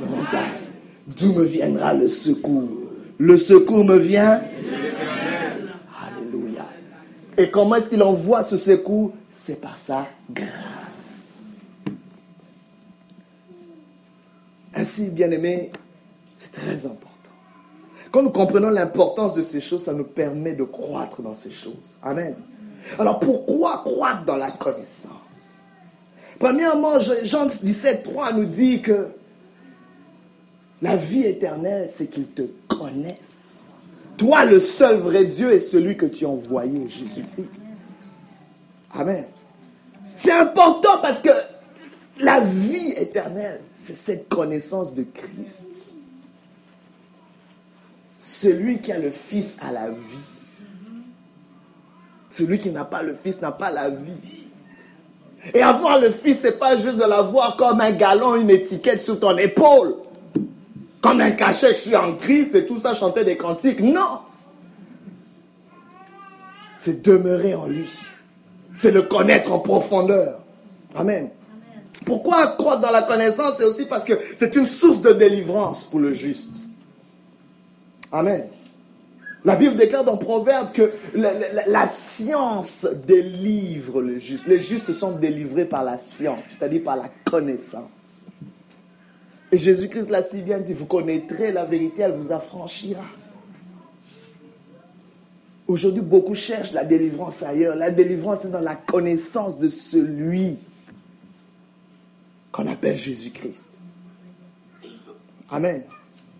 le 0.00 0.06
montagne. 0.06 0.70
D'où 1.06 1.32
me 1.32 1.44
viendra 1.44 1.92
le 1.92 2.08
secours? 2.08 2.70
Le 3.18 3.36
secours 3.36 3.84
me 3.84 3.96
vient? 3.96 4.42
Alléluia. 6.00 6.64
Et 7.36 7.50
comment 7.50 7.74
est-ce 7.74 7.88
qu'il 7.88 8.02
envoie 8.02 8.42
ce 8.42 8.56
secours? 8.56 9.12
C'est 9.30 9.60
par 9.60 9.76
sa 9.76 10.06
grâce. 10.30 11.68
Ainsi, 14.74 15.10
bien-aimé, 15.10 15.72
c'est 16.34 16.52
très 16.52 16.86
important. 16.86 17.08
Quand 18.10 18.22
nous 18.22 18.30
comprenons 18.30 18.70
l'importance 18.70 19.34
de 19.34 19.42
ces 19.42 19.60
choses, 19.60 19.82
ça 19.82 19.92
nous 19.92 20.04
permet 20.04 20.52
de 20.52 20.64
croître 20.64 21.20
dans 21.22 21.34
ces 21.34 21.50
choses. 21.50 21.98
Amen. 22.02 22.34
Alors 22.98 23.20
pourquoi 23.20 23.82
croître 23.84 24.24
dans 24.24 24.36
la 24.36 24.50
connaissance? 24.50 25.62
Premièrement, 26.38 26.98
Jean 27.22 27.46
17, 27.46 28.02
3 28.02 28.32
nous 28.32 28.44
dit 28.44 28.82
que 28.82 29.12
la 30.80 30.96
vie 30.96 31.24
éternelle, 31.24 31.88
c'est 31.88 32.08
qu'ils 32.08 32.26
te 32.26 32.42
connaissent. 32.68 33.72
Toi, 34.16 34.44
le 34.44 34.58
seul 34.58 34.96
vrai 34.96 35.24
Dieu 35.24 35.52
est 35.52 35.60
celui 35.60 35.96
que 35.96 36.06
tu 36.06 36.26
as 36.26 36.28
envoyé, 36.28 36.88
Jésus-Christ. 36.88 37.64
Amen. 38.92 39.24
C'est 40.14 40.32
important 40.32 40.98
parce 41.00 41.20
que 41.20 41.30
la 42.18 42.40
vie 42.40 42.92
éternelle, 42.96 43.60
c'est 43.72 43.94
cette 43.94 44.28
connaissance 44.28 44.92
de 44.92 45.04
Christ. 45.04 45.94
Celui 48.18 48.80
qui 48.80 48.92
a 48.92 48.98
le 48.98 49.10
Fils 49.10 49.56
a 49.60 49.72
la 49.72 49.90
vie. 49.90 50.18
Celui 52.32 52.56
qui 52.56 52.70
n'a 52.70 52.86
pas 52.86 53.02
le 53.02 53.12
Fils 53.12 53.42
n'a 53.42 53.52
pas 53.52 53.70
la 53.70 53.90
vie. 53.90 54.48
Et 55.52 55.60
avoir 55.60 56.00
le 56.00 56.08
Fils, 56.08 56.40
c'est 56.40 56.58
pas 56.58 56.76
juste 56.76 56.96
de 56.96 57.04
l'avoir 57.04 57.56
comme 57.56 57.82
un 57.82 57.92
galon, 57.92 58.36
une 58.36 58.48
étiquette 58.48 59.00
sur 59.00 59.20
ton 59.20 59.36
épaule. 59.36 59.96
Comme 61.02 61.20
un 61.20 61.32
cachet, 61.32 61.68
je 61.68 61.78
suis 61.78 61.96
en 61.96 62.16
Christ 62.16 62.54
et 62.54 62.64
tout 62.64 62.78
ça, 62.78 62.94
chanter 62.94 63.22
des 63.24 63.36
cantiques. 63.36 63.80
Non. 63.80 64.20
C'est 66.74 67.02
demeurer 67.02 67.54
en 67.54 67.66
lui. 67.66 67.90
C'est 68.72 68.92
le 68.92 69.02
connaître 69.02 69.52
en 69.52 69.58
profondeur. 69.58 70.40
Amen. 70.94 71.28
Pourquoi 72.06 72.46
croire 72.56 72.80
dans 72.80 72.90
la 72.90 73.02
connaissance? 73.02 73.56
C'est 73.58 73.64
aussi 73.64 73.84
parce 73.84 74.04
que 74.04 74.14
c'est 74.36 74.56
une 74.56 74.64
source 74.64 75.02
de 75.02 75.12
délivrance 75.12 75.84
pour 75.84 76.00
le 76.00 76.14
juste. 76.14 76.62
Amen. 78.10 78.48
La 79.44 79.56
Bible 79.56 79.74
déclare 79.74 80.04
dans 80.04 80.16
Proverbe 80.16 80.70
que 80.72 80.92
la, 81.14 81.86
science 81.86 82.86
délivre 83.06 84.00
le 84.00 84.18
juste. 84.18 84.46
Les 84.46 84.60
justes 84.60 84.92
sont 84.92 85.12
délivrés 85.12 85.64
par 85.64 85.82
la 85.82 85.96
science, 85.96 86.44
c'est-à-dire 86.44 86.84
par 86.84 86.96
la 86.96 87.10
connaissance. 87.24 88.30
Et 89.50 89.58
Jésus-Christ 89.58 90.10
l'a 90.10 90.22
si 90.22 90.42
bien 90.42 90.58
dit, 90.58 90.72
vous 90.72 90.86
connaîtrez 90.86 91.50
la 91.50 91.64
vérité, 91.64 92.02
elle 92.02 92.12
vous 92.12 92.30
affranchira. 92.30 93.04
Aujourd'hui, 95.66 96.02
beaucoup 96.02 96.34
cherchent 96.34 96.72
la 96.72 96.84
délivrance 96.84 97.42
ailleurs. 97.42 97.76
La 97.76 97.90
délivrance 97.90 98.44
est 98.44 98.50
dans 98.50 98.60
la 98.60 98.76
connaissance 98.76 99.58
de 99.58 99.68
celui 99.68 100.58
qu'on 102.52 102.66
appelle 102.66 102.96
Jésus-Christ. 102.96 103.82
Amen. 105.50 105.82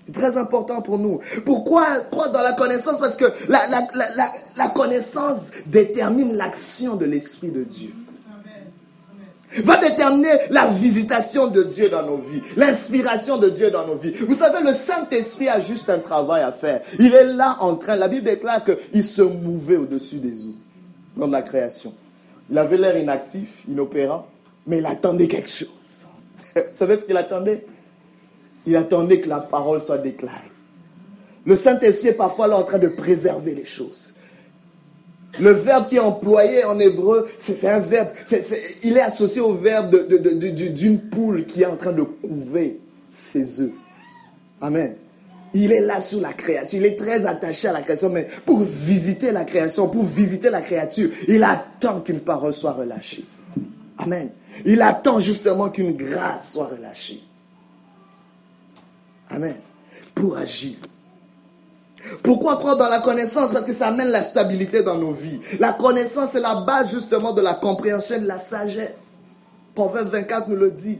C'est 0.06 0.12
très 0.12 0.36
important 0.36 0.82
pour 0.82 0.98
nous. 0.98 1.20
Pourquoi 1.44 2.00
croire 2.10 2.30
dans 2.32 2.40
la 2.40 2.52
connaissance? 2.52 2.98
Parce 2.98 3.16
que 3.16 3.26
la, 3.48 4.68
connaissance 4.68 5.50
détermine 5.66 6.36
l'action 6.36 6.96
de 6.96 7.04
l'Esprit 7.04 7.50
de 7.50 7.62
Dieu. 7.62 7.90
Va 9.64 9.76
déterminer 9.76 10.32
la 10.50 10.66
visitation 10.66 11.48
de 11.48 11.62
Dieu 11.62 11.90
dans 11.90 12.02
nos 12.02 12.16
vies, 12.16 12.40
l'inspiration 12.56 13.36
de 13.36 13.50
Dieu 13.50 13.70
dans 13.70 13.86
nos 13.86 13.96
vies. 13.96 14.12
Vous 14.12 14.34
savez, 14.34 14.64
le 14.64 14.72
Saint-Esprit 14.72 15.48
a 15.50 15.60
juste 15.60 15.90
un 15.90 15.98
travail 15.98 16.42
à 16.42 16.52
faire. 16.52 16.80
Il 16.98 17.14
est 17.14 17.24
là 17.24 17.56
en 17.60 17.76
train, 17.76 17.96
la 17.96 18.08
Bible 18.08 18.24
déclare 18.24 18.62
qu'il 18.64 19.04
se 19.04 19.20
mouvait 19.20 19.76
au-dessus 19.76 20.16
des 20.16 20.46
eaux, 20.46 20.56
dans 21.18 21.26
la 21.26 21.42
création. 21.42 21.92
Il 22.50 22.56
avait 22.56 22.78
l'air 22.78 22.96
inactif, 22.96 23.64
inopérant, 23.68 24.26
mais 24.66 24.78
il 24.78 24.86
attendait 24.86 25.28
quelque 25.28 25.50
chose. 25.50 26.06
Vous 26.54 26.62
savez 26.72 26.96
ce 26.96 27.04
qu'il 27.04 27.18
attendait? 27.18 27.66
Il 28.66 28.76
attendait 28.76 29.20
que 29.20 29.28
la 29.28 29.40
parole 29.40 29.80
soit 29.80 29.98
déclarée. 29.98 30.50
Le 31.44 31.56
Saint-Esprit 31.56 32.08
est 32.08 32.14
parfois 32.14 32.46
là 32.46 32.56
en 32.56 32.62
train 32.62 32.78
de 32.78 32.88
préserver 32.88 33.54
les 33.54 33.64
choses. 33.64 34.14
Le 35.40 35.50
verbe 35.50 35.88
qui 35.88 35.96
est 35.96 36.00
employé 36.00 36.64
en 36.64 36.78
hébreu, 36.78 37.26
c'est 37.38 37.66
un 37.66 37.78
verbe, 37.78 38.08
il 38.82 38.96
est 38.96 39.00
associé 39.00 39.40
au 39.40 39.54
verbe 39.54 40.06
d'une 40.08 41.00
poule 41.00 41.46
qui 41.46 41.62
est 41.62 41.66
en 41.66 41.76
train 41.76 41.92
de 41.92 42.02
couver 42.02 42.80
ses 43.10 43.60
œufs. 43.60 43.72
Amen. 44.60 44.96
Il 45.54 45.72
est 45.72 45.80
là 45.80 46.00
sur 46.00 46.20
la 46.20 46.32
création, 46.32 46.78
il 46.78 46.86
est 46.86 46.96
très 46.98 47.26
attaché 47.26 47.68
à 47.68 47.72
la 47.72 47.82
création, 47.82 48.08
mais 48.08 48.26
pour 48.46 48.60
visiter 48.60 49.32
la 49.32 49.44
création, 49.44 49.88
pour 49.88 50.04
visiter 50.04 50.50
la 50.50 50.60
créature, 50.60 51.10
il 51.28 51.42
attend 51.44 52.00
qu'une 52.00 52.20
parole 52.20 52.52
soit 52.52 52.72
relâchée. 52.72 53.24
Amen. 53.98 54.30
Il 54.64 54.80
attend 54.82 55.18
justement 55.18 55.70
qu'une 55.70 55.92
grâce 55.92 56.52
soit 56.52 56.66
relâchée. 56.66 57.22
Amen. 59.32 59.56
Pour 60.14 60.36
agir. 60.36 60.76
Pourquoi 62.22 62.56
croire 62.56 62.76
dans 62.76 62.88
la 62.88 63.00
connaissance? 63.00 63.52
Parce 63.52 63.64
que 63.64 63.72
ça 63.72 63.88
amène 63.88 64.08
la 64.08 64.22
stabilité 64.22 64.82
dans 64.82 64.98
nos 64.98 65.12
vies. 65.12 65.40
La 65.58 65.72
connaissance 65.72 66.34
est 66.34 66.40
la 66.40 66.56
base 66.56 66.92
justement 66.92 67.32
de 67.32 67.40
la 67.40 67.54
compréhension 67.54 68.20
de 68.20 68.26
la 68.26 68.38
sagesse. 68.38 69.20
Proverbe 69.74 70.08
24 70.08 70.48
nous 70.48 70.56
le 70.56 70.70
dit. 70.70 70.98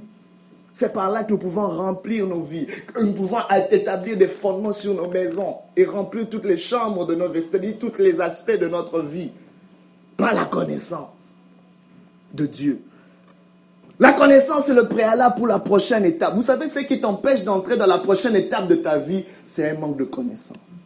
C'est 0.72 0.92
par 0.92 1.10
là 1.10 1.22
que 1.22 1.32
nous 1.32 1.38
pouvons 1.38 1.68
remplir 1.68 2.26
nos 2.26 2.40
vies, 2.40 2.64
que 2.94 3.02
nous 3.02 3.12
pouvons 3.12 3.40
établir 3.70 4.16
des 4.16 4.28
fondements 4.28 4.72
sur 4.72 4.94
nos 4.94 5.08
maisons 5.08 5.56
et 5.76 5.84
remplir 5.84 6.30
toutes 6.30 6.46
les 6.46 6.56
chambres 6.56 7.04
de 7.04 7.14
notre 7.14 7.34
vie, 7.58 7.74
tous 7.74 7.98
les 7.98 8.22
aspects 8.22 8.58
de 8.58 8.68
notre 8.68 9.02
vie, 9.02 9.32
par 10.16 10.32
la 10.32 10.46
connaissance 10.46 11.34
de 12.32 12.46
Dieu. 12.46 12.80
La 14.02 14.12
connaissance 14.12 14.68
est 14.68 14.74
le 14.74 14.88
préalable 14.88 15.36
pour 15.36 15.46
la 15.46 15.60
prochaine 15.60 16.04
étape. 16.04 16.34
Vous 16.34 16.42
savez, 16.42 16.66
ce 16.66 16.80
qui 16.80 17.00
t'empêche 17.00 17.44
d'entrer 17.44 17.76
dans 17.76 17.86
la 17.86 17.98
prochaine 17.98 18.34
étape 18.34 18.66
de 18.66 18.74
ta 18.74 18.98
vie, 18.98 19.24
c'est 19.44 19.70
un 19.70 19.78
manque 19.78 19.96
de 19.96 20.02
connaissance. 20.02 20.82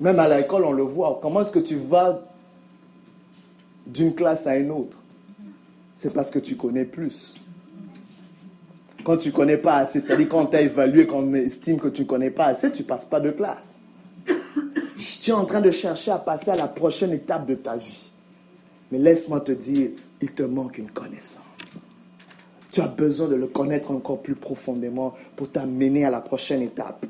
Même 0.00 0.18
à 0.18 0.26
l'école, 0.26 0.64
on 0.64 0.72
le 0.72 0.82
voit. 0.82 1.20
Comment 1.22 1.42
est-ce 1.42 1.52
que 1.52 1.60
tu 1.60 1.76
vas 1.76 2.22
d'une 3.86 4.16
classe 4.16 4.48
à 4.48 4.56
une 4.56 4.72
autre? 4.72 4.98
C'est 5.94 6.12
parce 6.12 6.28
que 6.28 6.40
tu 6.40 6.56
connais 6.56 6.84
plus. 6.84 7.36
Quand 9.04 9.16
tu 9.16 9.28
ne 9.28 9.32
connais 9.32 9.58
pas 9.58 9.76
assez, 9.76 10.00
c'est-à-dire 10.00 10.28
quand 10.28 10.46
tu 10.46 10.56
as 10.56 10.62
évalué, 10.62 11.06
quand 11.06 11.18
on 11.18 11.34
estime 11.34 11.78
que 11.78 11.86
tu 11.86 12.02
ne 12.02 12.06
connais 12.08 12.30
pas 12.30 12.46
assez, 12.46 12.72
tu 12.72 12.82
ne 12.82 12.88
passes 12.88 13.04
pas 13.04 13.20
de 13.20 13.30
classe. 13.30 13.78
Tu 14.96 15.30
es 15.30 15.34
en 15.34 15.44
train 15.44 15.60
de 15.60 15.70
chercher 15.70 16.10
à 16.10 16.18
passer 16.18 16.50
à 16.50 16.56
la 16.56 16.66
prochaine 16.66 17.12
étape 17.12 17.46
de 17.46 17.54
ta 17.54 17.76
vie. 17.76 18.10
Mais 18.92 18.98
laisse-moi 18.98 19.40
te 19.40 19.52
dire, 19.52 19.88
il 20.20 20.32
te 20.32 20.42
manque 20.42 20.76
une 20.76 20.90
connaissance. 20.90 21.80
Tu 22.70 22.82
as 22.82 22.88
besoin 22.88 23.26
de 23.26 23.36
le 23.36 23.46
connaître 23.46 23.90
encore 23.90 24.20
plus 24.20 24.34
profondément 24.34 25.14
pour 25.34 25.50
t'amener 25.50 26.04
à 26.04 26.10
la 26.10 26.20
prochaine 26.20 26.60
étape. 26.60 27.06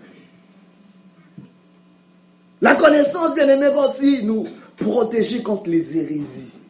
La 2.61 2.76
connaissance, 2.76 3.35
bien 3.35 3.49
aimé, 3.49 3.68
va 3.74 3.89
aussi 3.89 4.24
nous 4.24 4.47
protéger 4.76 5.43
contre 5.43 5.68
les 5.68 5.99
hérésies. 5.99 6.61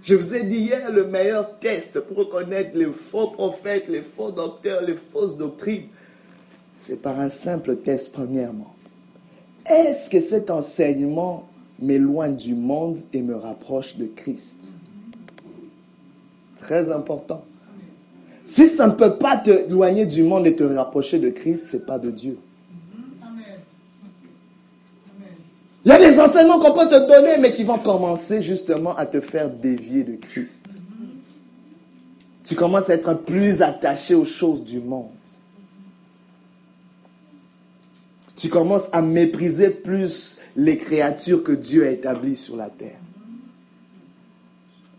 Je 0.00 0.14
vous 0.14 0.34
ai 0.34 0.44
dit 0.44 0.56
hier, 0.56 0.90
le 0.90 1.04
meilleur 1.04 1.58
test 1.58 2.00
pour 2.00 2.16
reconnaître 2.16 2.70
les 2.74 2.90
faux 2.90 3.28
prophètes, 3.28 3.88
les 3.88 4.02
faux 4.02 4.30
docteurs, 4.30 4.82
les 4.82 4.94
fausses 4.94 5.36
doctrines, 5.36 5.88
c'est 6.74 7.02
par 7.02 7.20
un 7.20 7.28
simple 7.28 7.76
test 7.76 8.10
premièrement. 8.10 8.74
Est-ce 9.66 10.08
que 10.08 10.18
cet 10.18 10.50
enseignement 10.50 11.51
m'éloigne 11.82 12.36
du 12.36 12.54
monde 12.54 12.96
et 13.12 13.20
me 13.20 13.34
rapproche 13.34 13.96
de 13.96 14.06
Christ 14.06 14.74
Très 16.58 16.90
important. 16.92 17.44
Si 18.44 18.68
ça 18.68 18.86
ne 18.86 18.92
peut 18.92 19.16
pas 19.16 19.36
t'éloigner 19.36 20.06
du 20.06 20.22
monde 20.22 20.46
et 20.46 20.54
te 20.54 20.62
rapprocher 20.62 21.18
de 21.18 21.30
Christ, 21.30 21.66
ce 21.66 21.76
n'est 21.76 21.82
pas 21.82 21.98
de 21.98 22.10
Dieu. 22.10 22.38
Il 25.84 25.88
y 25.88 25.92
a 25.92 25.98
des 25.98 26.20
enseignements 26.20 26.60
qu'on 26.60 26.72
peut 26.72 26.88
te 26.88 27.08
donner, 27.08 27.38
mais 27.38 27.52
qui 27.52 27.64
vont 27.64 27.78
commencer 27.78 28.40
justement 28.40 28.94
à 28.96 29.04
te 29.04 29.18
faire 29.18 29.50
dévier 29.50 30.04
de 30.04 30.14
Christ. 30.14 30.80
Tu 32.44 32.54
commences 32.54 32.90
à 32.90 32.94
être 32.94 33.14
plus 33.14 33.62
attaché 33.62 34.14
aux 34.14 34.24
choses 34.24 34.62
du 34.62 34.80
monde. 34.80 35.08
Tu 38.36 38.48
commences 38.48 38.88
à 38.92 39.02
mépriser 39.02 39.70
plus 39.70 40.38
les 40.56 40.76
créatures 40.76 41.42
que 41.42 41.52
Dieu 41.52 41.86
a 41.86 41.90
établies 41.90 42.36
sur 42.36 42.56
la 42.56 42.70
terre. 42.70 42.98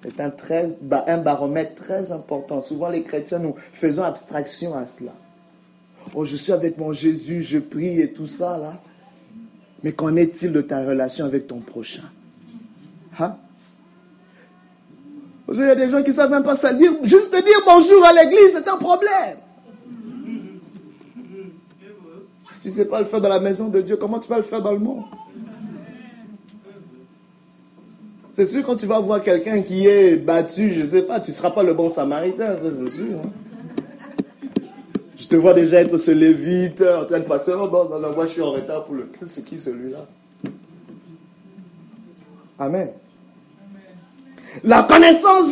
C'est 0.04 0.20
un, 0.20 0.34
un 1.08 1.18
baromètre 1.20 1.76
très 1.76 2.12
important. 2.12 2.60
Souvent, 2.60 2.89
les 2.89 3.04
chrétiens, 3.04 3.39
nous 3.39 3.56
faisons 3.72 4.04
abstraction 4.04 4.76
à 4.76 4.86
cela. 4.86 5.14
Oh, 6.14 6.26
je 6.26 6.36
suis 6.36 6.51
avec 6.51 6.78
mon 6.78 6.91
Jésus, 6.91 7.41
je 7.41 7.58
prie 7.60 8.01
et 8.01 8.12
tout 8.12 8.26
ça, 8.26 8.58
là. 8.58 8.82
Mais 9.84 9.93
qu'en 9.93 10.16
est-il 10.16 10.51
de 10.51 10.62
ta 10.62 10.86
relation 10.86 11.26
avec 11.26 11.47
ton 11.47 11.60
prochain? 11.60 12.10
Hein? 13.20 13.38
Il 15.49 15.60
y 15.60 15.64
a 15.64 15.76
des 15.76 15.89
gens 15.89 16.01
qui 16.01 16.10
ne 16.10 16.16
savent 16.16 16.32
même 16.32 16.43
pas 16.43 16.56
ça 16.56 16.74
dire. 16.74 16.93
Juste 17.04 17.32
dire 17.32 17.62
bonjour 17.66 18.04
à 18.06 18.14
l'église, 18.14 18.54
c'est 18.54 18.68
un 18.68 18.78
problème. 18.78 19.38
Si 22.49 22.60
tu 22.60 22.68
ne 22.70 22.74
sais 22.74 22.86
pas 22.86 22.99
le 22.99 23.06
faire 23.06 23.22
dans 23.22 23.30
la 23.30 23.39
maison 23.39 23.68
de 23.68 23.82
Dieu, 23.82 23.97
comment 23.97 24.20
tu 24.20 24.30
vas 24.30 24.38
le 24.38 24.43
faire 24.43 24.62
dans 24.62 24.72
le 24.72 24.80
monde? 24.80 25.04
C'est 28.34 28.47
sûr, 28.47 28.63
quand 28.65 28.75
tu 28.75 28.88
vas 28.88 28.99
voir 28.99 29.21
quelqu'un 29.21 29.61
qui 29.61 29.86
est 29.86 30.15
battu, 30.17 30.71
je 30.71 30.81
ne 30.81 30.88
sais 30.88 31.01
pas, 31.03 31.19
tu 31.19 31.29
ne 31.29 31.36
seras 31.36 31.51
pas 31.51 31.61
le 31.61 31.75
bon 31.75 31.88
samaritain, 31.88 32.55
c'est 32.59 32.89
sûr. 32.89 33.19
Hein. 33.23 33.29
Je 35.15 35.27
te 35.27 35.36
vois 35.36 35.53
déjà 35.53 35.81
être 35.81 35.97
ce 35.97 36.09
lévite 36.09 36.81
en 36.81 37.05
train 37.05 37.19
de 37.19 37.25
passer. 37.25 37.51
Oh 37.53 37.69
non, 37.71 37.88
non, 37.88 37.99
non, 37.99 38.11
moi 38.15 38.25
je 38.25 38.31
suis 38.31 38.41
en 38.41 38.53
retard 38.53 38.86
pour 38.86 38.95
le 38.95 39.03
culte. 39.03 39.29
C'est 39.29 39.45
qui 39.45 39.59
celui-là? 39.59 40.07
Amen. 42.57 42.89
La 44.63 44.81
connaissance 44.81 45.51